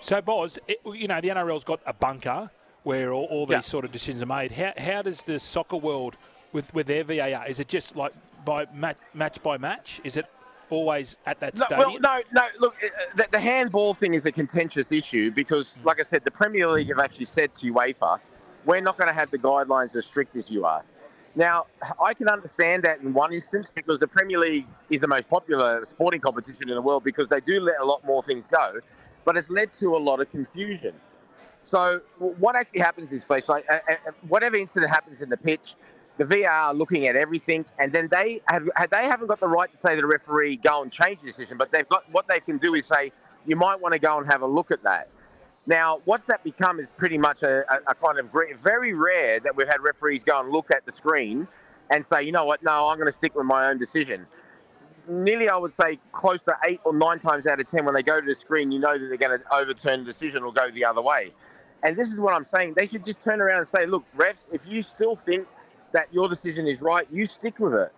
So, 0.00 0.20
Boz, 0.20 0.58
it, 0.68 0.78
you 0.84 1.08
know, 1.08 1.20
the 1.20 1.28
NRL's 1.28 1.64
got 1.64 1.80
a 1.86 1.92
bunker 1.92 2.50
where 2.82 3.12
all, 3.12 3.24
all 3.24 3.46
these 3.46 3.54
Yeah. 3.54 3.60
sort 3.60 3.84
of 3.84 3.92
decisions 3.92 4.22
are 4.22 4.26
made. 4.26 4.52
How, 4.52 4.72
how 4.76 5.02
does 5.02 5.22
the 5.22 5.40
soccer 5.40 5.76
world, 5.76 6.16
with, 6.52 6.72
with 6.74 6.86
their 6.86 7.02
VAR, 7.02 7.46
is 7.48 7.60
it 7.60 7.68
just 7.68 7.96
like 7.96 8.12
by 8.44 8.66
match, 8.72 8.96
match 9.14 9.42
by 9.42 9.58
match? 9.58 10.00
Is 10.04 10.16
it 10.16 10.26
always 10.70 11.18
at 11.26 11.40
that 11.40 11.56
No, 11.56 11.64
stadium? 11.64 12.02
well, 12.02 12.22
no, 12.32 12.42
no. 12.42 12.46
Look, 12.60 12.76
uh, 12.84 12.88
the, 13.16 13.26
the 13.32 13.40
handball 13.40 13.94
thing 13.94 14.14
is 14.14 14.26
a 14.26 14.32
contentious 14.32 14.92
issue 14.92 15.30
because, 15.32 15.80
like 15.84 15.98
I 15.98 16.04
said, 16.04 16.22
the 16.24 16.30
Premier 16.30 16.68
League 16.68 16.88
have 16.88 16.98
actually 17.00 17.24
said 17.24 17.54
to 17.56 17.72
UEFA, 17.72 18.18
"We're 18.66 18.82
not 18.82 18.98
going 18.98 19.08
to 19.08 19.14
have 19.14 19.30
the 19.30 19.38
guidelines 19.38 19.96
as 19.96 20.04
strict 20.04 20.36
as 20.36 20.50
you 20.50 20.66
are." 20.66 20.82
Now, 21.34 21.66
I 22.02 22.14
can 22.14 22.28
understand 22.28 22.82
that 22.84 23.00
in 23.00 23.12
one 23.12 23.32
instance 23.32 23.70
because 23.70 24.00
the 24.00 24.08
Premier 24.08 24.38
League 24.38 24.66
is 24.88 25.02
the 25.02 25.08
most 25.08 25.28
popular 25.28 25.84
sporting 25.84 26.20
competition 26.20 26.68
in 26.70 26.74
the 26.74 26.80
world 26.80 27.04
because 27.04 27.28
they 27.28 27.40
do 27.40 27.60
let 27.60 27.78
a 27.78 27.84
lot 27.84 28.02
more 28.04 28.22
things 28.22 28.48
go, 28.48 28.80
but 29.26 29.36
it's 29.36 29.50
led 29.50 29.74
to 29.74 29.96
a 29.96 29.98
lot 29.98 30.20
of 30.20 30.30
confusion. 30.30 30.94
So 31.60 32.00
what 32.18 32.56
actually 32.56 32.80
happens 32.80 33.12
is, 33.12 33.22
Fletch, 33.24 33.48
like 33.48 33.66
whatever 34.28 34.56
incident 34.56 34.90
happens 34.90 35.20
in 35.20 35.28
the 35.28 35.36
pitch, 35.36 35.74
the 36.16 36.24
VR 36.24 36.74
looking 36.74 37.06
at 37.06 37.16
everything, 37.16 37.66
and 37.78 37.92
then 37.92 38.08
they 38.08 38.40
have 38.48 38.68
they 38.90 39.04
haven't 39.04 39.26
got 39.26 39.40
the 39.40 39.48
right 39.48 39.70
to 39.70 39.76
say 39.76 39.94
to 39.94 40.00
the 40.00 40.06
referee 40.06 40.56
go 40.56 40.82
and 40.82 40.90
change 40.90 41.20
the 41.20 41.26
decision, 41.26 41.58
but 41.58 41.70
they've 41.72 41.88
got 41.88 42.10
what 42.12 42.26
they 42.28 42.40
can 42.40 42.56
do 42.58 42.74
is 42.74 42.86
say 42.86 43.12
you 43.46 43.56
might 43.56 43.80
want 43.80 43.92
to 43.92 43.98
go 43.98 44.16
and 44.16 44.26
have 44.26 44.42
a 44.42 44.46
look 44.46 44.70
at 44.70 44.82
that. 44.84 45.08
Now, 45.66 46.00
what's 46.04 46.24
that 46.26 46.44
become 46.44 46.78
is 46.78 46.92
pretty 46.92 47.18
much 47.18 47.42
a, 47.42 47.64
a, 47.72 47.90
a 47.90 47.94
kind 47.94 48.18
of 48.18 48.30
very 48.60 48.92
rare 48.92 49.40
that 49.40 49.56
we've 49.56 49.66
had 49.66 49.80
referees 49.80 50.22
go 50.22 50.40
and 50.40 50.50
look 50.50 50.70
at 50.70 50.86
the 50.86 50.92
screen 50.92 51.48
and 51.90 52.06
say, 52.06 52.22
you 52.22 52.32
know 52.32 52.44
what, 52.44 52.62
no, 52.62 52.88
I'm 52.88 52.96
going 52.98 53.08
to 53.08 53.12
stick 53.12 53.34
with 53.34 53.46
my 53.46 53.68
own 53.68 53.78
decision. 53.78 54.26
Nearly, 55.08 55.48
I 55.48 55.56
would 55.56 55.72
say, 55.72 55.98
close 56.12 56.42
to 56.44 56.56
eight 56.66 56.80
or 56.84 56.92
nine 56.92 57.18
times 57.18 57.46
out 57.46 57.60
of 57.60 57.66
ten, 57.68 57.84
when 57.84 57.94
they 57.94 58.02
go 58.02 58.20
to 58.20 58.26
the 58.26 58.34
screen, 58.34 58.72
you 58.72 58.78
know 58.78 58.98
that 58.98 59.06
they're 59.06 59.16
going 59.16 59.38
to 59.38 59.54
overturn 59.54 60.00
the 60.00 60.06
decision 60.06 60.42
or 60.42 60.52
go 60.52 60.70
the 60.70 60.84
other 60.84 61.02
way. 61.02 61.32
And 61.82 61.96
this 61.96 62.12
is 62.12 62.20
what 62.20 62.34
I'm 62.34 62.44
saying. 62.44 62.74
They 62.76 62.86
should 62.86 63.04
just 63.04 63.22
turn 63.22 63.40
around 63.40 63.58
and 63.58 63.68
say, 63.68 63.86
look, 63.86 64.04
refs, 64.16 64.46
if 64.52 64.66
you 64.66 64.82
still 64.82 65.14
think 65.14 65.46
that 65.92 66.12
your 66.12 66.28
decision 66.28 66.66
is 66.66 66.80
right, 66.80 67.06
you 67.10 67.26
stick 67.26 67.58
with 67.58 67.74
it. 67.74 67.92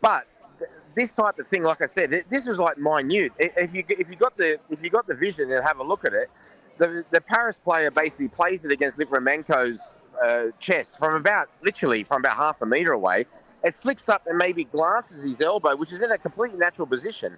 But 0.00 0.26
th- 0.58 0.70
this 0.94 1.12
type 1.12 1.38
of 1.38 1.46
thing, 1.46 1.62
like 1.62 1.82
I 1.82 1.86
said, 1.86 2.24
this 2.30 2.46
is 2.46 2.58
like 2.58 2.78
minute. 2.78 3.32
If 3.38 3.74
you 3.74 3.84
if 3.88 4.08
you 4.08 4.16
got 4.16 4.36
the 4.36 4.58
if 4.70 4.82
you 4.82 4.90
got 4.90 5.06
the 5.06 5.14
vision 5.14 5.50
and 5.52 5.62
have 5.64 5.78
a 5.78 5.84
look 5.84 6.06
at 6.06 6.14
it, 6.14 6.30
the 6.78 7.04
the 7.10 7.20
Paris 7.20 7.58
player 7.58 7.90
basically 7.90 8.28
plays 8.28 8.64
it 8.64 8.72
against 8.72 8.98
Livramento's 8.98 9.96
uh, 10.22 10.46
chest 10.58 10.98
from 10.98 11.14
about 11.14 11.48
literally 11.62 12.04
from 12.04 12.22
about 12.22 12.36
half 12.36 12.62
a 12.62 12.66
meter 12.66 12.92
away. 12.92 13.26
It 13.62 13.74
flicks 13.74 14.08
up 14.08 14.26
and 14.26 14.36
maybe 14.36 14.64
glances 14.64 15.24
his 15.24 15.40
elbow, 15.40 15.76
which 15.76 15.92
is 15.92 16.02
in 16.02 16.10
a 16.10 16.18
completely 16.18 16.58
natural 16.58 16.86
position. 16.86 17.36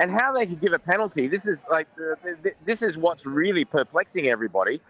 And 0.00 0.10
how 0.10 0.32
they 0.32 0.46
could 0.46 0.60
give 0.60 0.72
a 0.72 0.78
penalty, 0.78 1.26
this 1.26 1.46
is 1.46 1.62
like 1.70 1.86
the, 1.94 2.16
the, 2.42 2.52
this 2.64 2.80
is 2.82 2.96
what's 2.96 3.26
really 3.26 3.64
perplexing 3.64 4.28
everybody 4.28 4.80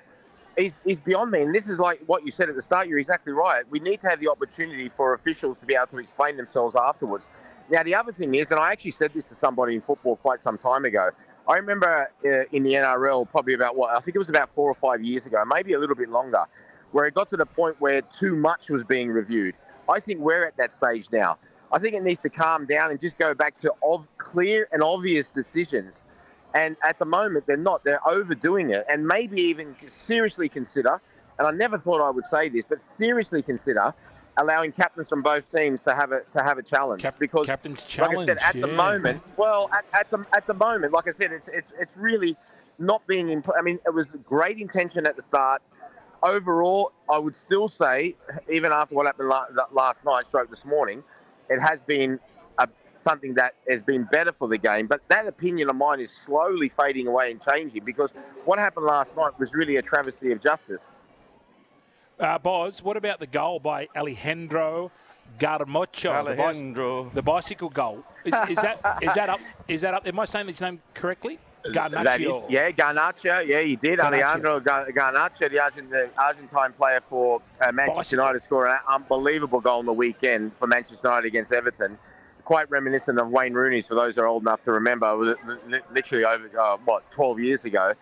is, 0.56 0.82
is 0.84 1.00
beyond 1.00 1.32
me. 1.32 1.42
And 1.42 1.54
this 1.54 1.68
is 1.68 1.78
like 1.78 2.00
what 2.06 2.24
you 2.24 2.30
said 2.30 2.48
at 2.48 2.54
the 2.54 2.62
start. 2.62 2.88
You're 2.88 2.98
exactly 2.98 3.32
right. 3.32 3.64
We 3.70 3.80
need 3.80 4.00
to 4.02 4.08
have 4.08 4.20
the 4.20 4.28
opportunity 4.28 4.88
for 4.88 5.14
officials 5.14 5.58
to 5.58 5.66
be 5.66 5.74
able 5.74 5.88
to 5.88 5.98
explain 5.98 6.36
themselves 6.36 6.76
afterwards. 6.76 7.28
Now, 7.70 7.82
the 7.82 7.94
other 7.94 8.12
thing 8.12 8.34
is, 8.34 8.50
and 8.50 8.60
I 8.60 8.72
actually 8.72 8.90
said 8.92 9.12
this 9.12 9.28
to 9.28 9.34
somebody 9.34 9.74
in 9.74 9.80
football 9.80 10.16
quite 10.16 10.40
some 10.40 10.58
time 10.58 10.84
ago. 10.84 11.10
I 11.48 11.56
remember 11.56 12.10
uh, 12.24 12.28
in 12.52 12.62
the 12.62 12.74
NRL, 12.74 13.28
probably 13.30 13.54
about 13.54 13.76
what 13.76 13.96
I 13.96 14.00
think 14.00 14.14
it 14.14 14.18
was 14.18 14.28
about 14.28 14.52
four 14.52 14.70
or 14.70 14.74
five 14.74 15.02
years 15.02 15.26
ago, 15.26 15.42
maybe 15.46 15.72
a 15.72 15.78
little 15.78 15.96
bit 15.96 16.08
longer, 16.08 16.44
where 16.92 17.06
it 17.06 17.14
got 17.14 17.28
to 17.30 17.36
the 17.36 17.46
point 17.46 17.76
where 17.80 18.02
too 18.02 18.36
much 18.36 18.70
was 18.70 18.84
being 18.84 19.10
reviewed. 19.10 19.54
I 19.88 20.00
think 20.00 20.20
we're 20.20 20.44
at 20.44 20.56
that 20.56 20.72
stage 20.72 21.08
now. 21.10 21.38
I 21.72 21.78
think 21.78 21.94
it 21.94 22.02
needs 22.02 22.20
to 22.20 22.30
calm 22.30 22.66
down 22.66 22.90
and 22.90 23.00
just 23.00 23.18
go 23.18 23.34
back 23.34 23.58
to 23.58 23.72
ov- 23.82 24.06
clear 24.18 24.68
and 24.72 24.82
obvious 24.82 25.30
decisions. 25.30 26.04
And 26.54 26.76
at 26.84 26.98
the 26.98 27.04
moment, 27.04 27.46
they're 27.46 27.56
not. 27.56 27.84
They're 27.84 28.06
overdoing 28.08 28.70
it. 28.70 28.84
And 28.88 29.06
maybe 29.06 29.40
even 29.40 29.76
seriously 29.86 30.48
consider, 30.48 31.00
and 31.38 31.46
I 31.46 31.52
never 31.52 31.78
thought 31.78 32.00
I 32.00 32.10
would 32.10 32.26
say 32.26 32.48
this, 32.48 32.66
but 32.66 32.82
seriously 32.82 33.42
consider 33.42 33.94
allowing 34.40 34.72
captains 34.72 35.08
from 35.08 35.22
both 35.22 35.48
teams 35.50 35.82
to 35.82 35.94
have 35.94 36.12
a 36.12 36.22
to 36.32 36.42
have 36.42 36.58
a 36.58 36.62
challenge 36.62 37.02
Cap- 37.02 37.18
because 37.18 37.46
captain's 37.46 37.82
like 37.98 38.10
I 38.10 38.24
said, 38.24 38.38
challenge, 38.38 38.40
at 38.42 38.60
the 38.60 38.68
moment, 38.68 39.22
well, 39.36 39.70
at, 39.72 39.84
at 39.92 40.10
the 40.10 40.24
at 40.34 40.46
the 40.46 40.54
moment, 40.54 40.92
like 40.92 41.06
I 41.06 41.12
said, 41.12 41.30
it's 41.30 41.48
it's 41.48 41.72
it's 41.78 41.96
really 41.96 42.36
not 42.78 43.06
being 43.06 43.28
in. 43.28 43.44
I 43.56 43.62
mean, 43.62 43.78
it 43.86 43.94
was 43.94 44.16
great 44.24 44.58
intention 44.58 45.06
at 45.06 45.14
the 45.14 45.22
start. 45.22 45.62
Overall, 46.22 46.92
I 47.08 47.18
would 47.18 47.36
still 47.36 47.68
say, 47.68 48.14
even 48.50 48.72
after 48.72 48.94
what 48.94 49.06
happened 49.06 49.28
la- 49.28 49.46
last 49.72 50.04
night, 50.04 50.26
stroke 50.26 50.50
this 50.50 50.66
morning, 50.66 51.02
it 51.48 51.60
has 51.60 51.82
been 51.82 52.18
a, 52.58 52.68
something 52.98 53.34
that 53.34 53.54
has 53.68 53.82
been 53.82 54.04
better 54.04 54.32
for 54.32 54.46
the 54.46 54.58
game. 54.58 54.86
But 54.86 55.00
that 55.08 55.26
opinion 55.26 55.70
of 55.70 55.76
mine 55.76 56.00
is 56.00 56.10
slowly 56.10 56.68
fading 56.68 57.06
away 57.06 57.30
and 57.30 57.40
changing 57.42 57.84
because 57.84 58.12
what 58.44 58.58
happened 58.58 58.84
last 58.84 59.16
night 59.16 59.38
was 59.38 59.54
really 59.54 59.76
a 59.76 59.82
travesty 59.82 60.30
of 60.32 60.42
justice. 60.42 60.92
Uh, 62.20 62.38
Boz, 62.38 62.82
what 62.82 62.96
about 62.96 63.18
the 63.18 63.26
goal 63.26 63.58
by 63.60 63.88
Alejandro 63.96 64.90
Garnacho? 65.38 66.24
the 66.26 66.36
bicy- 66.36 67.14
The, 67.14 67.22
bicycle 67.22 67.70
goal. 67.70 68.04
Is, 68.24 68.34
is 68.50 68.56
that 68.62 68.98
is 69.00 69.14
that 69.14 69.30
up? 69.30 69.40
Is 69.68 69.80
that 69.80 69.94
up? 69.94 70.06
Am 70.06 70.18
I 70.20 70.24
saying 70.26 70.48
his 70.48 70.60
name 70.60 70.80
correctly? 70.94 71.38
That 71.72 71.92
is, 71.92 71.98
Garnacho. 71.98 72.44
yeah, 72.48 72.70
Garnacho. 72.70 73.46
Yeah, 73.46 73.60
he 73.62 73.76
did. 73.76 73.98
Garnacho. 73.98 74.04
Alejandro 74.22 74.60
Gar- 74.60 74.90
Garnacho, 74.92 75.50
the, 75.50 75.60
Argent, 75.60 75.90
the 75.90 76.08
Argentine 76.18 76.72
player 76.72 77.00
for 77.02 77.40
uh, 77.60 77.72
Manchester 77.72 77.96
Bicycle. 78.16 78.24
United, 78.24 78.40
scored 78.42 78.68
an 78.70 78.78
unbelievable 78.88 79.60
goal 79.60 79.78
on 79.78 79.86
the 79.86 79.92
weekend 79.92 80.54
for 80.54 80.66
Manchester 80.66 81.08
United 81.08 81.26
against 81.28 81.52
Everton. 81.52 81.98
Quite 82.44 82.70
reminiscent 82.70 83.18
of 83.18 83.28
Wayne 83.28 83.52
Rooney's, 83.54 83.86
for 83.86 83.94
those 83.94 84.16
who 84.16 84.22
are 84.22 84.26
old 84.26 84.42
enough 84.42 84.62
to 84.62 84.72
remember. 84.72 85.10
It 85.12 85.16
was 85.16 85.36
li- 85.66 85.80
literally 85.92 86.24
over, 86.24 86.50
uh, 86.60 86.76
what, 86.84 87.10
12 87.12 87.40
years 87.40 87.64
ago. 87.66 87.92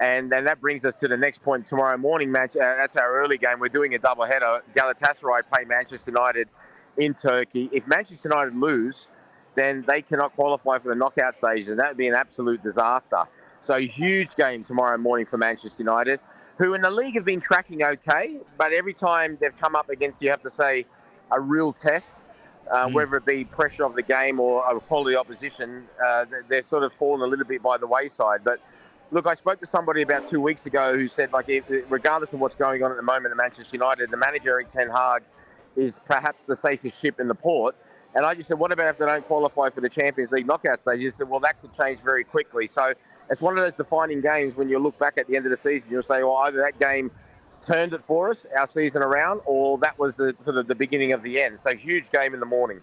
And 0.00 0.30
then 0.30 0.44
that 0.44 0.60
brings 0.60 0.84
us 0.84 0.94
to 0.96 1.08
the 1.08 1.16
next 1.16 1.42
point 1.42 1.66
tomorrow 1.66 1.96
morning. 1.96 2.30
Match. 2.30 2.56
Uh, 2.56 2.76
that's 2.76 2.96
our 2.96 3.20
early 3.20 3.36
game. 3.36 3.58
We're 3.58 3.68
doing 3.68 3.94
a 3.94 3.98
double 3.98 4.24
header. 4.24 4.62
Galatasaray 4.74 5.42
play 5.52 5.64
Manchester 5.64 6.12
United 6.12 6.48
in 6.96 7.14
Turkey. 7.14 7.68
If 7.72 7.86
Manchester 7.86 8.28
United 8.28 8.54
lose, 8.56 9.10
then 9.54 9.82
they 9.86 10.02
cannot 10.02 10.34
qualify 10.34 10.78
for 10.78 10.88
the 10.88 10.94
knockout 10.94 11.34
stages, 11.34 11.68
and 11.68 11.80
that 11.80 11.88
would 11.88 11.96
be 11.96 12.06
an 12.06 12.14
absolute 12.14 12.62
disaster. 12.62 13.24
So, 13.60 13.80
huge 13.80 14.36
game 14.36 14.62
tomorrow 14.62 14.96
morning 14.98 15.26
for 15.26 15.36
Manchester 15.36 15.82
United, 15.82 16.20
who 16.58 16.74
in 16.74 16.82
the 16.82 16.90
league 16.90 17.14
have 17.14 17.24
been 17.24 17.40
tracking 17.40 17.82
okay, 17.82 18.38
but 18.56 18.72
every 18.72 18.94
time 18.94 19.36
they've 19.40 19.58
come 19.58 19.74
up 19.74 19.90
against, 19.90 20.22
you 20.22 20.30
have 20.30 20.42
to 20.42 20.50
say, 20.50 20.86
a 21.32 21.40
real 21.40 21.72
test, 21.72 22.24
uh, 22.70 22.88
whether 22.88 23.16
it 23.16 23.26
be 23.26 23.44
pressure 23.44 23.84
of 23.84 23.96
the 23.96 24.02
game 24.02 24.38
or 24.38 24.64
a 24.64 24.78
quality 24.80 25.16
opposition, 25.16 25.88
uh, 26.04 26.24
they- 26.24 26.40
they're 26.48 26.62
sort 26.62 26.84
of 26.84 26.92
fallen 26.92 27.20
a 27.22 27.26
little 27.26 27.44
bit 27.44 27.62
by 27.62 27.76
the 27.78 27.86
wayside. 27.86 28.44
But 28.44 28.60
look, 29.10 29.26
I 29.26 29.34
spoke 29.34 29.60
to 29.60 29.66
somebody 29.66 30.02
about 30.02 30.28
two 30.28 30.40
weeks 30.40 30.66
ago 30.66 30.94
who 30.94 31.08
said, 31.08 31.32
like, 31.32 31.48
if, 31.48 31.64
regardless 31.88 32.32
of 32.32 32.40
what's 32.40 32.54
going 32.54 32.82
on 32.82 32.90
at 32.90 32.96
the 32.96 33.02
moment 33.02 33.30
at 33.30 33.36
Manchester 33.36 33.76
United, 33.76 34.10
the 34.10 34.16
manager 34.16 34.50
Erik 34.50 34.68
Ten 34.68 34.88
Hag 34.88 35.22
is 35.76 36.00
perhaps 36.06 36.44
the 36.44 36.56
safest 36.56 37.00
ship 37.00 37.20
in 37.20 37.28
the 37.28 37.34
port. 37.34 37.76
And 38.14 38.24
I 38.24 38.34
just 38.34 38.48
said, 38.48 38.58
what 38.58 38.72
about 38.72 38.88
if 38.88 38.98
they 38.98 39.06
don't 39.06 39.26
qualify 39.26 39.70
for 39.70 39.80
the 39.80 39.88
Champions 39.88 40.30
League 40.30 40.46
knockout 40.46 40.80
stage? 40.80 41.00
He 41.00 41.10
said, 41.10 41.28
well, 41.28 41.40
that 41.40 41.60
could 41.60 41.72
change 41.74 42.00
very 42.00 42.24
quickly. 42.24 42.66
So 42.66 42.92
it's 43.30 43.42
one 43.42 43.56
of 43.58 43.64
those 43.64 43.74
defining 43.74 44.20
games 44.20 44.56
when 44.56 44.68
you 44.68 44.78
look 44.78 44.98
back 44.98 45.18
at 45.18 45.26
the 45.26 45.36
end 45.36 45.44
of 45.44 45.50
the 45.50 45.56
season, 45.56 45.88
you'll 45.90 46.02
say, 46.02 46.22
well, 46.22 46.36
either 46.36 46.58
that 46.58 46.80
game 46.80 47.10
turned 47.62 47.92
it 47.92 48.02
for 48.02 48.30
us, 48.30 48.46
our 48.56 48.66
season 48.66 49.02
around, 49.02 49.40
or 49.44 49.78
that 49.78 49.98
was 49.98 50.16
the 50.16 50.34
sort 50.40 50.56
of 50.56 50.66
the 50.66 50.74
beginning 50.74 51.12
of 51.12 51.22
the 51.22 51.40
end. 51.40 51.60
So 51.60 51.76
huge 51.76 52.10
game 52.10 52.34
in 52.34 52.40
the 52.40 52.46
morning. 52.46 52.80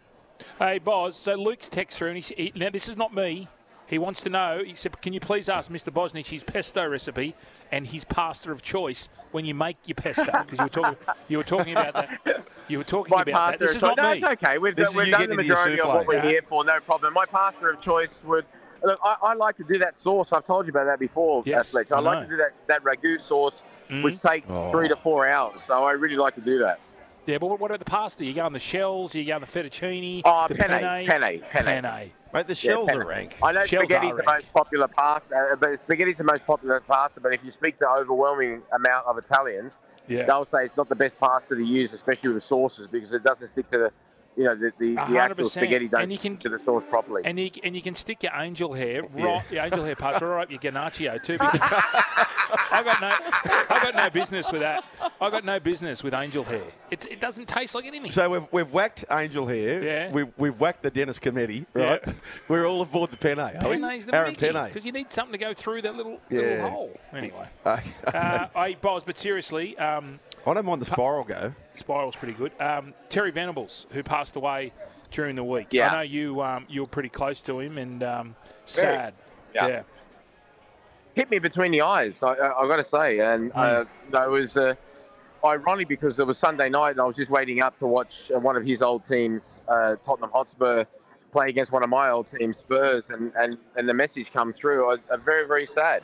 Hey, 0.60 0.80
Boz. 0.80 1.16
So 1.16 1.36
Luke's 1.36 1.70
text 1.70 1.98
through, 1.98 2.10
and 2.10 2.18
he, 2.24 2.34
he 2.36 2.52
now 2.56 2.70
this 2.70 2.88
is 2.88 2.98
not 2.98 3.14
me. 3.14 3.48
He 3.88 4.00
wants 4.00 4.24
to 4.24 4.30
know. 4.30 4.64
He 4.66 4.74
said, 4.76 5.00
"Can 5.02 5.14
you 5.14 5.20
please 5.20 5.48
ask 5.48 5.70
Mr. 5.70 5.94
Bosnich 5.94 6.28
his 6.28 6.44
pesto 6.44 6.88
recipe 6.88 7.36
and 7.72 7.86
his 7.86 8.04
pasta 8.04 8.52
of 8.52 8.62
choice 8.64 9.10
when 9.32 9.46
you 9.46 9.54
make 9.54 9.78
your 9.86 9.96
pesto?" 9.96 10.26
Because 10.26 10.58
you 10.60 10.66
were 10.66 10.70
talking, 10.70 10.98
you 11.28 11.38
were 11.38 11.44
talking 11.44 11.74
about 11.74 11.94
that. 11.94 12.46
You 12.68 12.80
were 12.80 12.84
talking 12.84 13.16
My 13.16 13.22
about 13.22 13.52
that. 13.52 13.60
This 13.60 13.72
of 13.72 13.76
is 13.78 13.82
choice. 13.82 13.90
not 13.90 13.98
No, 13.98 14.12
me. 14.12 14.18
it's 14.18 14.24
okay. 14.26 14.58
We've, 14.58 14.76
This 14.76 14.90
is 14.90 14.96
we've 14.96 15.06
you 15.08 15.12
done 15.12 15.22
the 15.22 15.28
getting 15.28 15.40
into 15.40 15.54
majority 15.54 15.80
of 15.82 15.88
what 15.88 16.08
we're 16.08 16.22
here 16.22 16.42
for. 16.48 16.64
No 16.66 16.80
problem. 16.80 17.14
My 17.14 17.26
pasta 17.28 17.68
of 17.68 17.80
choice 17.80 18.24
would. 18.26 18.46
Look, 18.84 19.00
I, 19.04 19.16
I 19.22 19.34
like 19.34 19.56
to 19.58 19.64
do 19.64 19.78
that 19.80 19.98
sauce. 19.98 20.34
I've 20.34 20.46
told 20.46 20.68
you 20.68 20.72
about 20.72 20.86
that 20.86 21.00
before, 21.00 21.42
Yes, 21.46 21.76
I, 21.76 21.84
I 21.96 22.00
like 22.00 22.24
to 22.26 22.30
do 22.30 22.38
that, 22.38 22.52
that 22.68 22.84
ragu 22.84 23.20
sauce, 23.20 23.64
Mm. 23.90 24.04
which 24.04 24.20
takes 24.20 24.50
Oh. 24.52 24.72
three 24.72 24.88
to 24.88 24.96
four 24.96 25.28
hours. 25.28 25.62
So 25.62 25.84
I 25.84 25.92
really 25.92 26.16
like 26.18 26.34
to 26.36 26.42
do 26.42 26.58
that. 26.60 26.80
Yeah, 27.26 27.40
but 27.40 27.48
what 27.48 27.60
what 27.60 27.72
about 27.72 27.80
the 27.80 27.90
pasta? 27.90 28.24
You 28.24 28.34
go 28.34 28.46
on 28.46 28.54
the 28.54 28.60
shells. 28.60 29.16
You 29.16 29.26
go 29.26 29.36
on 29.36 29.42
the 29.42 29.48
fettuccine. 29.48 30.22
Oh, 30.26 30.46
the 30.48 30.56
penne, 30.56 30.70
penne, 30.80 31.06
penne, 31.08 31.42
penne. 31.42 31.82
penne. 31.82 32.12
Mate, 32.34 32.48
the 32.48 32.54
shells 32.56 32.90
penne. 32.90 33.02
are 33.02 33.06
rank. 33.08 33.36
I 33.42 33.52
know 33.52 33.66
Shells 33.66 33.86
spaghetti's 33.88 34.14
are 34.14 34.18
the 34.18 34.24
rank. 34.28 34.28
most 34.46 34.54
popular 34.54 34.88
pasta, 34.88 35.36
uh, 35.36 35.56
but 35.56 35.70
spaghetti's 35.80 36.18
the 36.18 36.24
most 36.24 36.46
popular 36.46 36.82
pasta. 36.82 37.20
But 37.22 37.34
if 37.34 37.44
you 37.44 37.50
speak 37.50 37.80
to 37.80 37.90
overwhelming 37.90 38.62
amount 38.74 39.08
of 39.08 39.18
Italians, 39.18 39.82
Yeah. 40.08 40.26
they'll 40.26 40.46
say 40.46 40.64
it's 40.66 40.78
not 40.78 40.88
the 40.90 40.96
best 40.96 41.20
pasta 41.20 41.56
to 41.56 41.64
use, 41.64 41.94
especially 41.94 42.30
with 42.30 42.38
the 42.38 42.42
sauces, 42.42 42.90
because 42.92 43.12
it 43.14 43.24
doesn't 43.24 43.48
stick 43.48 43.72
to 43.72 43.78
the, 43.78 43.92
you 44.38 44.44
know, 44.44 44.56
the, 44.56 44.72
the, 44.80 44.96
the 44.96 45.18
actual 45.18 45.48
spaghetti 45.50 45.88
don't 45.88 46.02
And 46.04 46.12
you 46.12 46.18
can- 46.18 46.38
to 46.38 46.50
the 46.50 46.60
sauce 46.60 46.84
properly. 46.90 47.22
And 47.26 47.40
you, 47.40 47.50
and 47.64 47.76
you 47.76 47.82
can 47.82 47.96
stick 47.96 48.24
your 48.24 48.34
angel 48.36 48.74
hair, 48.74 49.04
right, 49.04 49.12
Yeah. 49.16 49.42
your 49.52 49.64
angel 49.64 49.84
hair 49.86 49.96
pasta 49.96 50.26
right 50.26 50.44
up 50.44 50.52
your 50.52 50.60
ganacho 50.60 51.24
too. 51.24 51.34
Because 51.34 51.60
I 51.62 52.82
got 52.84 53.02
no, 53.02 53.16
I 53.76 53.80
got 53.82 53.96
no 53.96 54.10
business 54.10 54.52
with 54.52 54.62
that. 54.62 54.84
I 55.22 55.30
got 55.30 55.46
no 55.46 55.60
business 55.60 56.04
with 56.04 56.14
angel 56.14 56.44
hair. 56.44 56.64
It's, 56.92 57.06
it 57.06 57.20
doesn't 57.20 57.48
taste 57.48 57.76
like 57.76 57.86
anything. 57.86 58.12
So 58.12 58.30
we've, 58.30 58.48
we've 58.52 58.74
whacked 58.74 59.06
Angel 59.12 59.48
here. 59.48 59.82
Yeah. 59.84 60.12
We've, 60.12 60.32
we've 60.38 60.60
whacked 60.60 60.84
the 60.84 60.90
Dennis 60.92 61.20
committee, 61.20 61.66
Yeah. 61.76 61.92
right? 61.92 62.02
We're 62.50 62.66
all 62.68 62.82
aboard 62.82 63.12
the 63.12 63.18
penne, 63.18 63.40
are 63.40 63.52
we? 63.70 63.78
Penne's 63.78 64.06
the 64.06 64.16
Aaron 64.16 64.36
Penne. 64.36 64.68
because 64.68 64.86
you 64.86 64.92
need 64.92 65.10
something 65.12 65.32
to 65.32 65.38
go 65.38 65.54
through 65.54 65.82
that 65.84 65.96
little, 65.96 66.20
Yeah. 66.30 66.40
little 66.42 66.70
hole. 66.70 67.00
Anyway, 67.14 67.48
Uh, 67.66 67.80
uh, 68.14 68.48
I 68.56 68.76
Boz, 68.82 69.04
but 69.04 69.18
seriously, 69.18 69.78
um, 69.78 70.20
I 70.48 70.54
don't 70.54 70.66
mind 70.66 70.82
the 70.82 70.86
spiral 70.86 71.24
go. 71.24 71.54
Spiral's 71.74 72.16
pretty 72.16 72.34
good. 72.34 72.52
Um, 72.60 72.94
Terry 73.10 73.32
Venables, 73.32 73.88
who 73.92 74.04
passed 74.04 74.36
away 74.36 74.74
during 75.12 75.36
the 75.36 75.44
week. 75.44 75.68
Yeah. 75.72 75.90
I 75.90 75.92
know 75.94 76.02
you 76.02 76.42
um, 76.42 76.66
you 76.70 76.82
were 76.82 76.88
pretty 76.88 77.10
close 77.10 77.42
to 77.42 77.60
him 77.60 77.78
and 77.78 78.04
um, 78.04 78.36
sad. 78.66 79.14
Yeah. 79.54 79.68
yeah. 79.68 79.84
hit 81.16 81.32
me 81.32 81.40
between 81.40 81.72
the 81.72 81.82
eyes. 81.82 82.22
I, 82.22 82.34
I, 82.34 82.64
I 82.64 82.68
got 82.68 82.78
to 82.78 82.84
say, 82.84 83.20
and 83.20 83.52
uh, 83.56 83.86
you 84.12 84.20
it 84.20 84.30
was 84.30 84.58
uh, 84.58 84.76
ironic 85.44 85.88
because 85.88 86.20
it 86.20 86.28
was 86.28 86.38
Sunday 86.38 86.70
night, 86.70 86.92
and 86.92 87.02
I 87.02 87.06
was 87.06 87.16
just 87.16 87.32
waiting 87.32 87.62
up 87.62 87.80
to 87.80 87.88
watch 87.88 88.32
uh, 88.34 88.40
one 88.40 88.56
of 88.56 88.66
his 88.66 88.82
old 88.82 89.06
teams, 89.06 89.62
uh, 89.68 89.96
Tottenham 90.06 90.32
Hotspur, 90.32 90.86
play 91.32 91.50
against 91.50 91.72
one 91.72 91.84
of 91.84 91.90
my 91.90 92.10
old 92.10 92.28
teams, 92.28 92.58
Spurs, 92.58 93.10
and 93.10 93.32
and, 93.36 93.58
and 93.78 93.90
the 93.90 93.94
message 93.94 94.32
come 94.32 94.54
through. 94.54 94.86
I 94.86 94.88
was 94.88 95.00
uh, 95.10 95.18
very 95.18 95.48
very 95.48 95.66
sad. 95.66 96.04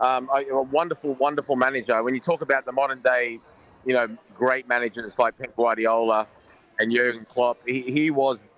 Um, 0.00 0.28
I, 0.32 0.44
a 0.50 0.60
wonderful, 0.60 1.14
wonderful 1.14 1.56
manager. 1.56 2.02
When 2.02 2.14
you 2.14 2.20
talk 2.20 2.42
about 2.42 2.66
the 2.66 2.72
modern 2.72 3.00
day, 3.00 3.40
you 3.86 3.94
know, 3.94 4.08
great 4.34 4.68
managers 4.68 5.18
like 5.18 5.38
Pep 5.38 5.56
Guardiola 5.56 6.26
and 6.78 6.92
Jurgen 6.92 7.24
Klopp, 7.24 7.58
he, 7.66 7.82
he 7.82 8.10
was, 8.10 8.48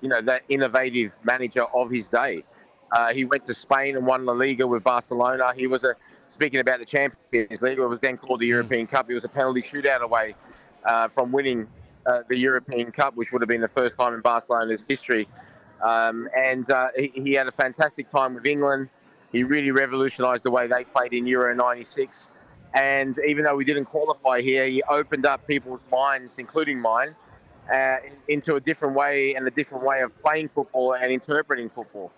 you 0.00 0.08
know, 0.08 0.20
that 0.22 0.42
innovative 0.48 1.12
manager 1.24 1.64
of 1.74 1.90
his 1.90 2.08
day. 2.08 2.44
Uh, 2.92 3.12
he 3.12 3.24
went 3.24 3.44
to 3.46 3.54
Spain 3.54 3.96
and 3.96 4.06
won 4.06 4.24
La 4.24 4.32
Liga 4.32 4.66
with 4.66 4.84
Barcelona. 4.84 5.52
He 5.56 5.66
was 5.66 5.82
a 5.82 5.96
speaking 6.28 6.60
about 6.60 6.80
the 6.80 6.84
Champions 6.84 7.62
League, 7.62 7.78
it 7.78 7.80
was 7.80 8.00
then 8.00 8.16
called 8.16 8.40
the 8.40 8.46
European 8.46 8.86
Cup. 8.86 9.08
He 9.08 9.14
was 9.14 9.24
a 9.24 9.28
penalty 9.28 9.62
shootout 9.62 10.00
away 10.00 10.34
uh, 10.84 11.08
from 11.08 11.32
winning 11.32 11.66
uh, 12.06 12.20
the 12.28 12.36
European 12.36 12.92
Cup, 12.92 13.16
which 13.16 13.32
would 13.32 13.40
have 13.40 13.48
been 13.48 13.60
the 13.60 13.68
first 13.68 13.96
time 13.96 14.14
in 14.14 14.20
Barcelona's 14.20 14.84
history. 14.88 15.28
Um, 15.82 16.28
and 16.36 16.70
uh, 16.70 16.88
he, 16.96 17.12
he 17.14 17.32
had 17.32 17.46
a 17.46 17.52
fantastic 17.52 18.10
time 18.10 18.34
with 18.34 18.46
England. 18.46 18.88
He 19.32 19.42
really 19.44 19.70
revolutionised 19.70 20.44
the 20.44 20.50
way 20.50 20.66
they 20.66 20.84
played 20.84 21.12
in 21.12 21.26
Euro 21.26 21.54
'96. 21.54 22.30
And 22.74 23.18
even 23.26 23.44
though 23.44 23.54
we 23.54 23.64
didn't 23.64 23.84
qualify 23.84 24.42
here, 24.42 24.66
he 24.66 24.82
opened 24.82 25.26
up 25.26 25.46
people's 25.46 25.80
minds, 25.92 26.38
including 26.38 26.80
mine, 26.80 27.14
uh, 27.72 27.96
into 28.28 28.56
a 28.56 28.60
different 28.60 28.96
way 28.96 29.34
and 29.34 29.46
a 29.46 29.50
different 29.50 29.84
way 29.84 30.02
of 30.02 30.10
playing 30.22 30.48
football 30.48 30.94
and 30.94 31.12
interpreting 31.12 31.70
football. 31.70 32.10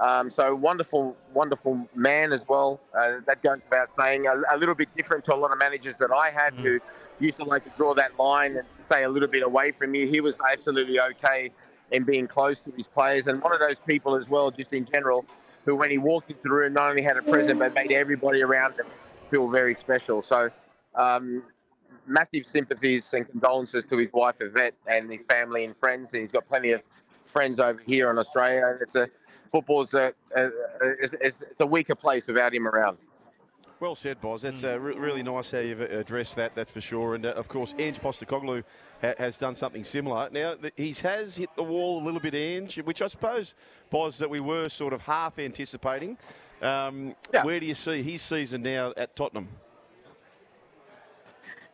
Um, 0.00 0.28
so 0.28 0.52
wonderful, 0.52 1.16
wonderful 1.32 1.88
man 1.94 2.32
as 2.32 2.44
well. 2.48 2.80
Uh, 2.92 3.20
that 3.26 3.40
goes 3.44 3.60
without 3.70 3.90
saying. 3.92 4.26
A, 4.26 4.34
a 4.52 4.58
little 4.58 4.74
bit 4.74 4.88
different 4.96 5.24
to 5.26 5.34
a 5.34 5.36
lot 5.36 5.52
of 5.52 5.58
managers 5.58 5.96
that 5.98 6.10
I 6.10 6.30
had 6.30 6.54
who 6.54 6.80
used 7.20 7.38
to 7.38 7.44
like 7.44 7.62
to 7.62 7.70
draw 7.76 7.94
that 7.94 8.18
line 8.18 8.56
and 8.56 8.66
stay 8.76 9.04
a 9.04 9.08
little 9.08 9.28
bit 9.28 9.44
away 9.44 9.70
from 9.70 9.94
you. 9.94 10.08
He 10.08 10.20
was 10.20 10.34
absolutely 10.52 10.98
okay 10.98 11.52
in 11.92 12.02
being 12.02 12.26
close 12.26 12.58
to 12.62 12.72
his 12.72 12.88
players, 12.88 13.28
and 13.28 13.40
one 13.40 13.52
of 13.52 13.60
those 13.60 13.78
people 13.78 14.16
as 14.16 14.28
well, 14.28 14.50
just 14.50 14.72
in 14.72 14.84
general, 14.86 15.24
who 15.64 15.76
when 15.76 15.90
he 15.90 15.98
walked 15.98 16.30
into 16.30 16.42
the 16.42 16.50
room 16.50 16.72
not 16.72 16.90
only 16.90 17.02
had 17.02 17.16
a 17.16 17.22
presence 17.22 17.56
but 17.56 17.72
made 17.74 17.92
everybody 17.92 18.42
around 18.42 18.72
him 18.72 18.86
feel 19.34 19.48
very 19.50 19.74
special. 19.74 20.22
So. 20.22 20.50
Um, 20.94 21.42
massive 22.06 22.46
sympathies 22.46 23.14
and 23.14 23.28
condolences 23.28 23.82
to 23.84 23.96
his 23.96 24.12
wife 24.12 24.34
Yvette 24.38 24.74
and 24.86 25.10
his 25.10 25.22
family 25.28 25.64
and 25.64 25.74
friends. 25.76 26.12
And 26.12 26.20
he's 26.22 26.30
got 26.30 26.46
plenty 26.46 26.72
of 26.72 26.82
friends 27.24 27.58
over 27.58 27.80
here 27.84 28.10
in 28.10 28.18
Australia. 28.18 28.66
And 28.72 28.82
it's 28.82 28.94
a 28.94 29.08
football's 29.50 29.94
a, 29.94 30.12
a, 30.36 30.44
a, 30.44 30.50
it's, 31.00 31.14
it's 31.42 31.60
a 31.60 31.66
weaker 31.66 31.94
place 31.94 32.28
without 32.28 32.54
him 32.54 32.68
around. 32.68 32.98
Well 33.80 33.94
said, 33.94 34.20
Boz. 34.20 34.42
That's 34.42 34.62
uh, 34.64 34.78
re- 34.78 34.94
really 34.96 35.22
nice 35.22 35.50
how 35.50 35.58
you've 35.58 35.80
addressed 35.80 36.36
that, 36.36 36.54
that's 36.54 36.70
for 36.70 36.80
sure. 36.80 37.16
And 37.16 37.26
uh, 37.26 37.30
of 37.30 37.48
course, 37.48 37.74
Ange 37.78 37.98
Postecoglou 38.00 38.62
ha- 39.02 39.14
has 39.18 39.36
done 39.38 39.54
something 39.54 39.82
similar. 39.82 40.28
Now, 40.30 40.54
th- 40.54 40.74
he 40.76 40.92
has 41.08 41.36
hit 41.36 41.50
the 41.56 41.64
wall 41.64 42.00
a 42.00 42.04
little 42.04 42.20
bit, 42.20 42.34
Ange, 42.34 42.76
which 42.84 43.02
I 43.02 43.08
suppose, 43.08 43.54
Boz, 43.90 44.18
that 44.18 44.30
we 44.30 44.40
were 44.40 44.68
sort 44.68 44.92
of 44.92 45.02
half 45.02 45.38
anticipating. 45.38 46.18
Um, 46.64 47.14
Yeah. 47.32 47.44
Where 47.44 47.60
do 47.60 47.66
you 47.66 47.74
see 47.74 48.02
his 48.02 48.22
season 48.22 48.62
now 48.62 48.92
at 48.96 49.14
Tottenham? 49.14 49.48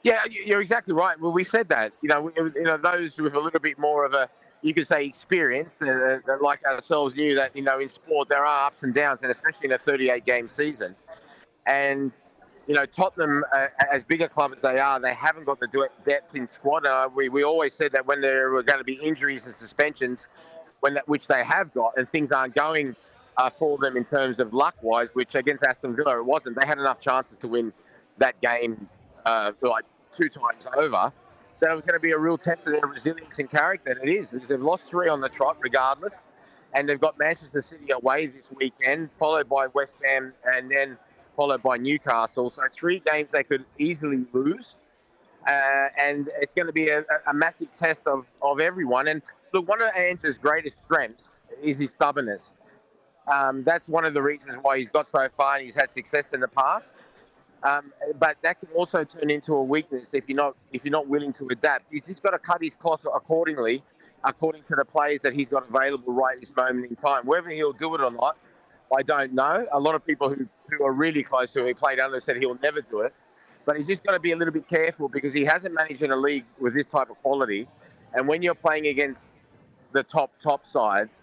Yeah, 0.02 0.24
you- 0.24 0.42
you're 0.44 0.60
exactly 0.60 0.94
right. 0.94 1.18
Well, 1.20 1.32
we 1.32 1.44
said 1.44 1.68
that. 1.68 1.92
You 2.00 2.08
know, 2.08 2.32
you 2.36 2.62
know, 2.62 2.76
those 2.76 3.20
with 3.20 3.34
a 3.34 3.38
little 3.40 3.60
bit 3.60 3.78
more 3.78 4.04
of 4.04 4.14
a, 4.14 4.28
you 4.62 4.74
could 4.74 4.86
say, 4.86 5.04
experience, 5.04 5.76
uh, 5.82 6.18
uh, 6.26 6.36
like 6.40 6.64
ourselves, 6.64 7.14
knew 7.14 7.34
that 7.36 7.54
you 7.54 7.62
know 7.62 7.78
in 7.78 7.88
sport 7.88 8.28
there 8.28 8.44
are 8.44 8.66
ups 8.66 8.82
and 8.82 8.94
downs, 8.94 9.22
and 9.22 9.30
especially 9.30 9.66
in 9.66 9.72
a 9.72 9.78
38 9.78 10.24
game 10.24 10.48
season. 10.48 10.96
And 11.66 12.12
you 12.66 12.74
know, 12.74 12.86
Tottenham, 12.86 13.42
uh, 13.52 13.66
as 13.90 14.04
big 14.04 14.22
a 14.22 14.28
club 14.28 14.52
as 14.54 14.62
they 14.62 14.78
are, 14.78 15.00
they 15.00 15.12
haven't 15.14 15.44
got 15.44 15.60
the 15.60 15.88
depth 16.04 16.34
in 16.36 16.48
squad. 16.48 16.86
Uh, 16.86 17.08
we 17.14 17.28
we 17.28 17.42
always 17.44 17.74
said 17.74 17.92
that 17.92 18.06
when 18.06 18.20
there 18.20 18.50
were 18.50 18.62
going 18.62 18.78
to 18.78 18.84
be 18.84 18.94
injuries 18.94 19.46
and 19.46 19.54
suspensions, 19.54 20.28
when 20.80 20.94
that, 20.94 21.06
which 21.08 21.26
they 21.26 21.44
have 21.44 21.72
got, 21.74 21.96
and 21.98 22.08
things 22.08 22.32
aren't 22.32 22.54
going 22.54 22.96
uh, 23.40 23.48
for 23.48 23.78
them 23.78 23.96
in 23.96 24.04
terms 24.04 24.38
of 24.38 24.52
luck 24.52 24.74
wise, 24.82 25.08
which 25.14 25.34
against 25.34 25.64
Aston 25.64 25.96
Villa 25.96 26.18
it 26.18 26.24
wasn't. 26.24 26.60
They 26.60 26.66
had 26.66 26.78
enough 26.78 27.00
chances 27.00 27.38
to 27.38 27.48
win 27.48 27.72
that 28.18 28.38
game 28.42 28.86
uh, 29.24 29.52
like 29.62 29.84
two 30.12 30.28
times 30.28 30.66
over. 30.76 31.10
That 31.60 31.70
it 31.70 31.74
was 31.74 31.86
going 31.86 31.94
to 31.94 32.00
be 32.00 32.12
a 32.12 32.18
real 32.18 32.36
test 32.36 32.66
of 32.66 32.74
their 32.74 32.86
resilience 32.86 33.38
and 33.38 33.50
character, 33.50 33.92
and 33.92 34.06
it 34.06 34.12
is 34.12 34.30
because 34.30 34.48
they've 34.48 34.60
lost 34.60 34.90
three 34.90 35.08
on 35.08 35.20
the 35.22 35.28
trot, 35.28 35.56
regardless, 35.60 36.22
and 36.74 36.88
they've 36.88 37.00
got 37.00 37.18
Manchester 37.18 37.60
City 37.62 37.90
away 37.92 38.26
this 38.26 38.50
weekend, 38.54 39.10
followed 39.12 39.48
by 39.48 39.66
West 39.68 39.96
Ham, 40.04 40.34
and 40.44 40.70
then 40.70 40.98
followed 41.34 41.62
by 41.62 41.76
Newcastle. 41.78 42.50
So 42.50 42.62
three 42.70 43.02
games 43.10 43.32
they 43.32 43.44
could 43.44 43.64
easily 43.78 44.26
lose, 44.34 44.76
uh, 45.46 45.88
and 45.98 46.28
it's 46.40 46.52
going 46.52 46.66
to 46.66 46.72
be 46.74 46.88
a, 46.88 47.04
a 47.26 47.32
massive 47.32 47.74
test 47.74 48.06
of, 48.06 48.26
of 48.42 48.60
everyone. 48.60 49.08
And 49.08 49.22
look, 49.54 49.66
one 49.66 49.80
of 49.80 49.88
Ange's 49.94 50.36
greatest 50.36 50.78
strengths 50.78 51.34
is 51.62 51.78
his 51.78 51.92
stubbornness. 51.92 52.54
Um, 53.30 53.62
that's 53.62 53.88
one 53.88 54.04
of 54.04 54.14
the 54.14 54.22
reasons 54.22 54.58
why 54.62 54.78
he's 54.78 54.90
got 54.90 55.08
so 55.08 55.28
far 55.36 55.56
and 55.56 55.64
he's 55.64 55.74
had 55.74 55.90
success 55.90 56.32
in 56.32 56.40
the 56.40 56.48
past. 56.48 56.94
Um, 57.62 57.92
but 58.18 58.36
that 58.42 58.58
can 58.58 58.70
also 58.74 59.04
turn 59.04 59.30
into 59.30 59.54
a 59.54 59.62
weakness 59.62 60.14
if 60.14 60.28
you're 60.28 60.36
not 60.36 60.56
if 60.72 60.84
you're 60.84 60.92
not 60.92 61.08
willing 61.08 61.32
to 61.34 61.46
adapt. 61.50 61.92
He's 61.92 62.06
just 62.06 62.22
got 62.22 62.30
to 62.30 62.38
cut 62.38 62.62
his 62.62 62.74
cloth 62.74 63.04
accordingly, 63.04 63.82
according 64.24 64.62
to 64.64 64.74
the 64.76 64.84
players 64.84 65.20
that 65.22 65.34
he's 65.34 65.50
got 65.50 65.68
available 65.68 66.12
right 66.12 66.40
this 66.40 66.54
moment 66.56 66.88
in 66.88 66.96
time. 66.96 67.26
Whether 67.26 67.50
he'll 67.50 67.74
do 67.74 67.94
it 67.94 68.00
or 68.00 68.10
not, 68.10 68.38
I 68.96 69.02
don't 69.02 69.34
know. 69.34 69.66
A 69.72 69.78
lot 69.78 69.94
of 69.94 70.04
people 70.04 70.30
who, 70.30 70.48
who 70.70 70.84
are 70.84 70.92
really 70.92 71.22
close 71.22 71.52
to 71.52 71.60
him, 71.60 71.66
he 71.66 71.74
played 71.74 72.00
under, 72.00 72.18
said 72.18 72.38
he'll 72.38 72.58
never 72.62 72.80
do 72.80 73.00
it. 73.00 73.14
But 73.66 73.76
he's 73.76 73.86
just 73.86 74.04
got 74.04 74.12
to 74.12 74.20
be 74.20 74.32
a 74.32 74.36
little 74.36 74.54
bit 74.54 74.66
careful 74.66 75.08
because 75.08 75.34
he 75.34 75.44
hasn't 75.44 75.74
managed 75.74 76.02
in 76.02 76.10
a 76.10 76.16
league 76.16 76.46
with 76.58 76.74
this 76.74 76.86
type 76.86 77.10
of 77.10 77.20
quality. 77.22 77.68
And 78.14 78.26
when 78.26 78.42
you're 78.42 78.54
playing 78.54 78.86
against 78.86 79.36
the 79.92 80.02
top 80.02 80.32
top 80.42 80.66
sides, 80.66 81.22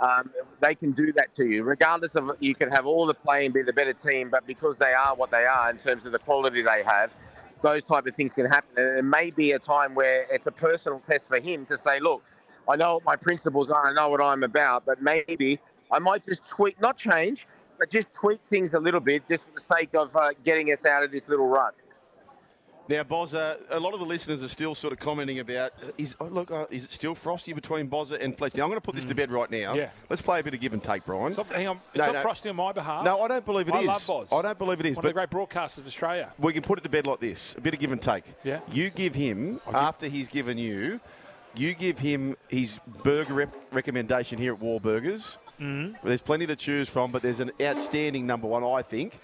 um, 0.00 0.30
they 0.60 0.74
can 0.74 0.92
do 0.92 1.12
that 1.12 1.34
to 1.34 1.46
you. 1.46 1.62
Regardless 1.62 2.16
of 2.16 2.30
you 2.40 2.54
can 2.54 2.70
have 2.70 2.86
all 2.86 3.06
the 3.06 3.14
play 3.14 3.44
and 3.44 3.54
be 3.54 3.62
the 3.62 3.72
better 3.72 3.92
team, 3.92 4.28
but 4.30 4.46
because 4.46 4.78
they 4.78 4.92
are 4.92 5.14
what 5.14 5.30
they 5.30 5.44
are 5.44 5.70
in 5.70 5.78
terms 5.78 6.06
of 6.06 6.12
the 6.12 6.18
quality 6.18 6.62
they 6.62 6.82
have, 6.84 7.10
those 7.62 7.84
type 7.84 8.06
of 8.06 8.14
things 8.14 8.34
can 8.34 8.46
happen. 8.46 8.70
And 8.76 8.98
it 8.98 9.02
may 9.02 9.30
be 9.30 9.52
a 9.52 9.58
time 9.58 9.94
where 9.94 10.26
it's 10.30 10.46
a 10.46 10.52
personal 10.52 11.00
test 11.00 11.28
for 11.28 11.38
him 11.38 11.66
to 11.66 11.76
say, 11.76 12.00
look, 12.00 12.22
I 12.68 12.76
know 12.76 12.94
what 12.94 13.04
my 13.04 13.16
principles 13.16 13.70
are, 13.70 13.90
I 13.90 13.92
know 13.92 14.08
what 14.08 14.22
I'm 14.22 14.42
about, 14.42 14.86
but 14.86 15.02
maybe 15.02 15.58
I 15.90 15.98
might 15.98 16.24
just 16.24 16.46
tweak, 16.46 16.80
not 16.80 16.96
change, 16.96 17.46
but 17.78 17.90
just 17.90 18.12
tweak 18.14 18.40
things 18.44 18.74
a 18.74 18.80
little 18.80 19.00
bit, 19.00 19.26
just 19.28 19.44
for 19.44 19.52
the 19.54 19.60
sake 19.60 19.94
of 19.94 20.14
uh, 20.16 20.30
getting 20.44 20.68
us 20.68 20.86
out 20.86 21.02
of 21.02 21.10
this 21.10 21.28
little 21.28 21.48
rut. 21.48 21.74
Now, 22.90 23.04
Bozza, 23.04 23.58
a 23.70 23.78
lot 23.78 23.94
of 23.94 24.00
the 24.00 24.04
listeners 24.04 24.42
are 24.42 24.48
still 24.48 24.74
sort 24.74 24.92
of 24.92 24.98
commenting 24.98 25.38
about 25.38 25.72
is 25.96 26.16
oh, 26.18 26.24
look, 26.24 26.50
uh, 26.50 26.66
is 26.70 26.82
it 26.82 26.90
still 26.90 27.14
frosty 27.14 27.52
between 27.52 27.88
Bozza 27.88 28.20
and 28.20 28.36
Fletch? 28.36 28.56
Now, 28.56 28.64
I'm 28.64 28.68
going 28.68 28.78
to 28.80 28.84
put 28.84 28.96
this 28.96 29.04
to 29.04 29.14
bed 29.14 29.30
right 29.30 29.48
now. 29.48 29.74
Yeah. 29.74 29.90
Let's 30.08 30.20
play 30.20 30.40
a 30.40 30.42
bit 30.42 30.54
of 30.54 30.60
give 30.60 30.72
and 30.72 30.82
take, 30.82 31.06
Brian. 31.06 31.32
Not, 31.32 31.48
hang 31.50 31.68
on, 31.68 31.80
it's 31.94 31.98
No, 31.98 32.06
not 32.06 32.14
no. 32.16 32.20
frosty 32.20 32.48
on 32.48 32.56
my 32.56 32.72
behalf. 32.72 33.04
No, 33.04 33.20
I 33.22 33.28
don't 33.28 33.44
believe 33.44 33.68
it 33.68 33.74
I 33.74 33.82
is. 33.82 33.86
love 33.86 34.04
Boz. 34.08 34.32
I 34.32 34.42
don't 34.42 34.58
believe 34.58 34.80
it 34.80 34.86
is. 34.86 34.96
One 34.96 35.02
but 35.02 35.08
of 35.10 35.14
the 35.14 35.20
great 35.24 35.30
broadcasters 35.30 35.78
of 35.78 35.86
Australia. 35.86 36.32
we 36.40 36.52
can 36.52 36.62
put 36.62 36.80
it 36.80 36.82
to 36.82 36.88
bed 36.88 37.06
like 37.06 37.20
this: 37.20 37.54
a 37.56 37.60
bit 37.60 37.74
of 37.74 37.78
give 37.78 37.92
and 37.92 38.02
take. 38.02 38.24
Yeah. 38.42 38.58
You 38.72 38.90
give 38.90 39.14
him 39.14 39.60
after 39.72 40.08
he's 40.08 40.26
given 40.26 40.58
you. 40.58 40.98
You 41.54 41.74
give 41.74 42.00
him 42.00 42.36
his 42.48 42.80
burger 43.04 43.34
rep- 43.34 43.54
recommendation 43.70 44.36
here 44.36 44.54
at 44.54 44.60
Wahlburgers. 44.60 45.38
Mm-hmm. 45.60 46.04
There's 46.04 46.22
plenty 46.22 46.46
to 46.48 46.56
choose 46.56 46.88
from, 46.88 47.12
but 47.12 47.22
there's 47.22 47.38
an 47.38 47.52
outstanding 47.62 48.26
number 48.26 48.48
one, 48.48 48.64
I 48.64 48.82
think. 48.82 49.20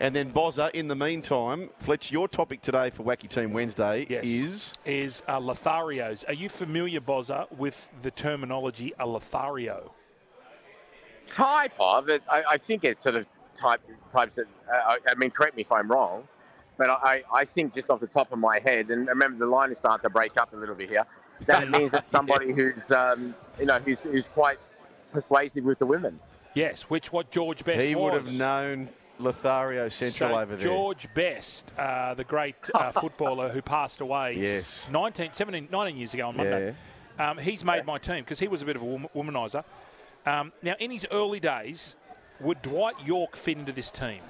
And 0.00 0.16
then 0.16 0.32
Bozza, 0.32 0.70
in 0.70 0.88
the 0.88 0.96
meantime, 0.96 1.68
Fletch, 1.78 2.10
your 2.10 2.26
topic 2.26 2.62
today 2.62 2.88
for 2.88 3.02
Wacky 3.04 3.28
Team 3.28 3.52
Wednesday 3.52 4.06
Yes. 4.08 4.24
is 4.24 4.74
is 4.86 5.22
uh, 5.28 5.38
Lotharios. 5.38 6.26
Are 6.26 6.32
you 6.32 6.48
familiar, 6.48 7.00
Bozza, 7.00 7.46
with 7.52 7.90
the 8.00 8.10
terminology 8.10 8.92
a 8.98 9.06
Lothario? 9.06 9.92
type 11.26 11.72
of 11.78 12.08
it. 12.08 12.22
I, 12.28 12.42
I 12.52 12.56
think 12.58 12.82
it's 12.82 13.02
sort 13.02 13.14
of 13.14 13.26
type 13.54 13.80
types 14.10 14.38
of. 14.38 14.46
Uh, 14.68 14.74
I, 14.74 14.98
I 15.10 15.14
mean, 15.16 15.30
correct 15.30 15.54
me 15.54 15.62
if 15.62 15.70
I'm 15.70 15.88
wrong, 15.90 16.26
but 16.78 16.88
I, 16.90 17.22
I 17.32 17.44
think 17.44 17.74
just 17.74 17.90
off 17.90 18.00
the 18.00 18.06
top 18.06 18.32
of 18.32 18.38
my 18.38 18.58
head, 18.58 18.90
and 18.90 19.06
remember 19.06 19.38
the 19.38 19.50
line 19.50 19.70
is 19.70 19.78
starting 19.78 20.02
to 20.02 20.10
break 20.10 20.36
up 20.38 20.54
a 20.54 20.56
little 20.56 20.74
bit 20.74 20.88
here. 20.88 21.04
That 21.44 21.64
it 21.64 21.70
means 21.78 21.92
that 21.92 22.06
somebody 22.06 22.52
who's 22.52 22.90
um, 22.90 23.34
you 23.58 23.66
know 23.66 23.78
who's 23.78 24.00
who's 24.00 24.28
quite 24.28 24.58
persuasive 25.12 25.64
with 25.64 25.78
the 25.78 25.86
women. 25.86 26.18
Yes, 26.54 26.84
which 26.84 27.12
what 27.12 27.30
George 27.30 27.64
Best 27.64 27.86
he 27.86 27.94
was. 27.94 28.02
would 28.02 28.14
have 28.14 28.32
known 28.36 28.88
Lothario 29.20 29.88
Central 29.88 30.30
So 30.30 30.38
over 30.38 30.56
there. 30.56 30.64
George 30.64 31.06
Best, 31.14 31.72
uh, 31.78 32.14
the 32.14 32.24
great 32.24 32.56
uh, 32.74 32.90
footballer 33.00 33.48
who 33.48 33.62
passed 33.62 34.00
away 34.00 34.36
Yes. 34.38 34.88
19, 34.90 35.32
17, 35.32 35.68
19 35.70 35.96
years 35.96 36.14
ago 36.14 36.28
on 36.28 36.36
Monday. 36.36 36.74
Um, 37.18 37.38
he's 37.38 37.64
made 37.64 37.84
my 37.84 37.98
team 37.98 38.24
because 38.24 38.38
he 38.38 38.48
was 38.48 38.62
a 38.62 38.64
bit 38.64 38.76
of 38.76 38.82
a 38.82 38.86
womanizer. 39.14 39.64
Um, 40.26 40.52
now, 40.62 40.74
in 40.78 40.90
his 40.90 41.06
early 41.12 41.40
days, 41.40 41.96
would 42.40 42.62
Dwight 42.62 42.94
Yorke 43.04 43.36
fit 43.36 43.58
into 43.58 43.72
this 43.72 43.90
team? 43.90 44.20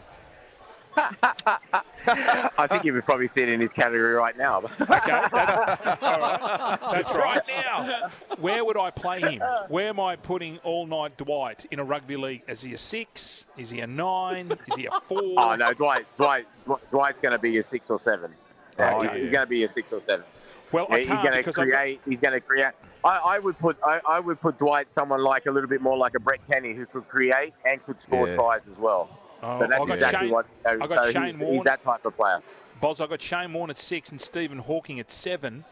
I 0.97 2.67
think 2.69 2.83
he 2.83 2.91
would 2.91 3.05
probably 3.05 3.29
fit 3.29 3.49
in 3.49 3.61
his 3.61 3.73
category 3.73 4.15
right 4.15 4.37
now. 4.37 4.61
Okay, 4.81 5.23
that's, 5.33 6.03
all 6.03 6.21
right. 6.21 6.79
that's 6.93 7.15
right. 7.15 7.41
Now, 7.49 8.09
where 8.39 8.65
would 8.65 8.77
I 8.79 8.91
play 8.91 9.21
him? 9.21 9.43
Where 9.69 9.89
am 9.89 10.01
I 10.01 10.17
putting 10.17 10.59
all 10.59 10.87
night 10.87 11.17
Dwight 11.17 11.65
in 11.71 11.79
a 11.79 11.85
rugby 11.85 12.17
league? 12.17 12.43
Is 12.49 12.63
he 12.63 12.75
a 12.75 12.79
six? 12.79 13.47
Is 13.57 13.71
he 13.71 13.81
a 13.81 13.87
nine? 13.87 14.53
Is 14.69 14.75
he 14.77 14.87
a 14.87 14.91
four? 15.03 15.19
oh 15.37 15.55
no, 15.57 15.73
Dwight, 15.73 16.07
Dwight, 16.17 16.47
Dwight- 16.67 16.91
Dwight's 16.91 17.21
going 17.21 17.33
to 17.33 17.39
be 17.39 17.57
a 17.59 17.63
six 17.63 17.89
or 17.91 17.99
seven. 17.99 18.33
Yeah, 18.79 18.95
Oh, 18.95 19.01
he's, 19.01 19.11
yeah. 19.13 19.19
he's 19.19 19.31
going 19.31 19.43
to 19.47 19.51
be 19.51 19.65
a 19.65 19.69
six 19.69 19.93
or 19.93 20.01
seven. 20.07 20.25
Well, 20.73 20.87
Yeah, 20.91 20.97
I 20.97 20.99
he's 21.01 21.09
can't 21.09 21.23
going 21.23 21.33
to 21.33 21.39
because 21.39 21.57
got- 21.57 21.67
create. 21.69 22.01
He's 22.09 22.21
going 22.21 22.35
to 22.35 22.41
create. 22.41 22.73
I, 23.05 23.09
I 23.19 23.39
would 23.39 23.59
put. 23.59 23.77
I, 23.85 24.01
I 24.07 24.21
would 24.21 24.41
put 24.41 24.59
Dwight 24.59 24.91
someone 24.91 25.23
like 25.23 25.47
a 25.47 25.51
little 25.51 25.69
bit 25.71 25.81
more 25.81 25.97
like 25.97 26.15
a 26.15 26.21
Brett 26.21 26.41
Kenny 26.51 26.75
who 26.75 26.85
could 26.87 27.09
create 27.09 27.55
and 27.65 27.83
could 27.85 28.01
score 28.01 28.29
Yeah. 28.29 28.35
tries 28.35 28.69
as 28.69 28.79
well. 28.79 29.09
Oh, 29.43 29.61
so 29.61 29.67
that's 29.67 29.89
exactly 29.89 30.27
Shane- 30.27 30.31
what. 30.31 30.47
You 30.67 30.77
know, 30.79 30.85
I've 30.85 30.89
got 30.91 31.05
so 31.05 31.11
Shane 31.13 31.25
he's, 31.25 31.39
Warne. 31.39 31.55
he's 31.55 31.65
that 31.65 31.83
type 31.83 32.05
of 32.05 32.17
player. 32.17 32.41
Boz, 32.81 33.01
I 33.01 33.07
got 33.07 33.21
Shane 33.21 33.53
Warne 33.53 33.71
at 33.71 33.79
six 33.79 34.11
and 34.11 34.21
Stephen 34.21 34.59
Hawking 34.59 35.01
at 35.01 35.11
seven. 35.11 35.65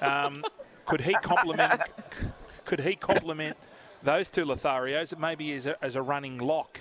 Um, 0.00 0.44
could 0.86 1.00
he 1.02 1.12
complement? 1.14 1.82
could 2.64 2.80
he 2.80 2.96
complement 2.96 3.56
those 4.02 4.28
two 4.28 4.44
Lotharios? 4.44 5.18
Maybe 5.18 5.52
as 5.54 5.66
a, 5.66 5.84
as 5.84 5.96
a 5.96 6.02
running 6.02 6.38
lock, 6.38 6.80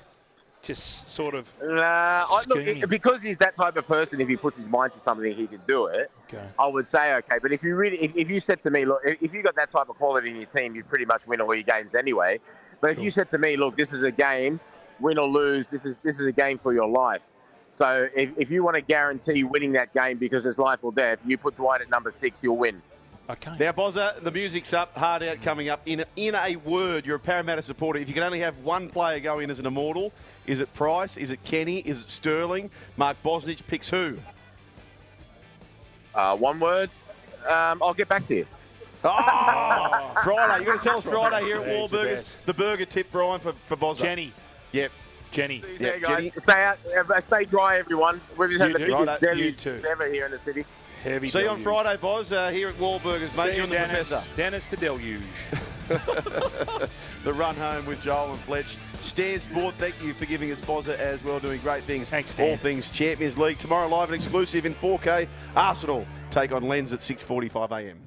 just 0.62 1.10
sort 1.10 1.36
of. 1.36 1.54
Nah, 1.62 2.26
I, 2.28 2.44
look, 2.48 2.60
Scheming. 2.62 2.88
because 2.88 3.22
he's 3.22 3.38
that 3.38 3.56
type 3.56 3.76
of 3.78 3.88
person. 3.88 4.22
If 4.22 4.28
he 4.28 4.36
puts 4.38 4.58
his 4.58 4.70
mind 4.70 4.94
to 4.94 5.00
something, 5.00 5.34
he 5.34 5.48
can 5.48 5.62
do 5.68 5.88
it. 5.88 6.10
Okay. 6.28 6.46
I 6.58 6.68
would 6.68 6.88
say 6.88 7.14
okay, 7.16 7.38
but 7.42 7.52
if 7.52 7.64
you 7.64 7.76
really, 7.76 7.98
if, 7.98 8.16
if 8.16 8.30
you 8.30 8.40
said 8.40 8.62
to 8.64 8.72
me, 8.72 8.86
look, 8.86 9.02
if 9.06 9.22
if 9.22 9.34
you 9.34 9.44
got 9.44 9.56
that 9.56 9.72
type 9.72 9.90
of 9.90 9.98
quality 9.98 10.30
in 10.30 10.38
your 10.38 10.46
team, 10.46 10.74
you 10.76 10.84
pretty 10.84 11.06
much 11.06 11.28
win 11.28 11.42
all 11.42 11.54
your 11.54 11.64
games 11.64 11.96
anyway. 11.96 12.40
But 12.82 12.92
if 12.92 13.00
you 13.00 13.10
said 13.10 13.32
to 13.32 13.38
me, 13.38 13.58
look, 13.58 13.78
this 13.78 13.94
is 13.94 14.04
a 14.04 14.12
game, 14.12 14.60
win 15.00 15.18
or 15.18 15.28
lose, 15.28 15.70
this 15.70 15.86
is 15.86 15.98
this 15.98 16.20
is 16.20 16.26
a 16.26 16.32
game 16.32 16.58
for 16.58 16.74
your 16.74 16.88
life. 16.88 17.22
So 17.72 18.08
if, 18.16 18.30
if 18.38 18.50
you 18.50 18.64
want 18.64 18.76
to 18.76 18.82
guarantee 18.82 19.44
winning 19.44 19.74
that 19.74 19.94
game 19.94 20.18
because 20.18 20.46
it's 20.46 20.58
life 20.58 20.80
or 20.82 20.94
death, 20.94 21.20
you 21.26 21.38
put 21.38 21.58
Dwight 21.58 21.82
at 21.82 21.90
number 21.90 22.10
six, 22.10 22.42
you'll 22.42 22.56
win. 22.56 22.82
Okay. 23.30 23.56
Now, 23.60 23.72
Bozza, 23.72 24.22
the 24.22 24.32
music's 24.32 24.72
up, 24.72 24.96
hard 24.96 25.24
out 25.24 25.42
coming 25.42 25.68
up. 25.68 25.82
In 25.86 26.06
in 26.16 26.36
a 26.36 26.56
word, 26.58 27.06
you're 27.06 27.16
a 27.16 27.20
Parramatta 27.20 27.64
supporter. 27.64 28.00
If 28.00 28.08
you 28.08 28.14
can 28.14 28.24
only 28.24 28.40
have 28.40 28.58
one 28.60 28.88
player 28.88 29.20
go 29.20 29.40
in 29.40 29.50
as 29.50 29.60
an 29.60 29.66
immortal, 29.66 30.14
is 30.46 30.60
it 30.60 30.72
Price? 30.74 31.18
Is 31.18 31.32
it 31.32 31.44
Kenny? 31.44 31.80
Is 31.80 32.02
it 32.02 32.10
Sterling? 32.10 32.70
Mark 32.98 33.18
Bosnich 33.24 33.66
picks 33.68 33.90
who? 33.90 34.18
Uh, 36.14 36.38
one 36.38 36.60
word. 36.60 36.92
Um, 37.50 37.82
I'll 37.84 37.94
get 37.94 38.08
back 38.08 38.26
to 38.28 38.36
you. 38.36 38.46
Oh, 39.04 40.12
Friday. 40.24 40.64
You're 40.64 40.66
going 40.66 40.80
to 40.80 40.84
tell 40.84 40.98
us 41.00 41.04
Friday 41.04 41.46
here 41.46 41.62
at 41.62 41.68
He's 41.68 41.92
the 41.92 41.98
Wahlburgers. 41.98 42.46
The 42.46 42.54
burger 42.54 42.86
tip, 42.86 43.12
Brian, 43.12 43.40
for, 43.40 43.54
for 43.66 43.76
Bozza. 43.76 44.02
Jenny. 44.02 44.34
Yep. 44.76 44.92
Jenny. 45.32 45.64
Jenny. 45.80 46.32
Stay 46.38 46.64
out, 46.64 46.78
uh, 47.10 47.22
stay 47.22 47.46
dry, 47.46 47.78
everyone. 47.78 48.20
We've 48.38 48.50
just 48.50 48.62
had 48.62 48.74
the 48.74 48.80
biggest 48.80 49.22
you 49.22 49.28
deluge 49.28 49.86
ever 49.86 50.12
here 50.12 50.26
in 50.26 50.32
the 50.32 50.40
city. 50.40 50.66
Heavy 51.02 51.28
See 51.28 51.40
deluge. 51.40 51.46
you 51.46 51.58
on 51.58 51.64
Friday, 51.64 51.98
Boz, 52.02 52.32
uh, 52.34 52.50
here 52.50 52.68
at 52.68 52.76
Wahlburgers, 52.76 53.36
mate. 53.38 53.52
See 53.52 53.58
you 53.58 53.64
and 53.64 53.72
Dennis, 53.72 54.10
the 54.10 54.16
professor. 54.16 54.36
Dennis 54.36 54.68
the 54.70 54.78
deluge. 54.78 55.22
the 55.88 57.34
run 57.34 57.56
home 57.56 57.86
with 57.86 58.02
Joel 58.02 58.32
and 58.32 58.40
Fletch. 58.40 58.78
Stan 58.94 59.40
Sport, 59.40 59.76
thank 59.78 59.96
you 60.04 60.14
for 60.14 60.26
giving 60.26 60.52
us 60.52 60.60
Bozza 60.60 60.98
as 60.98 61.24
well, 61.24 61.40
doing 61.40 61.62
great 61.62 61.84
things. 61.84 62.10
Thanks, 62.10 62.32
Stan. 62.32 62.50
All 62.50 62.58
things 62.58 62.92
Champions 62.92 63.38
League. 63.38 63.60
Tomorrow 63.60 63.88
live 63.88 64.10
and 64.10 64.16
exclusive 64.16 64.66
in 64.66 64.74
4K. 64.74 65.28
Arsenal 65.56 66.06
take 66.32 66.52
on 66.52 66.64
Lens 66.64 66.92
at 66.92 67.00
6.45am. 67.00 68.05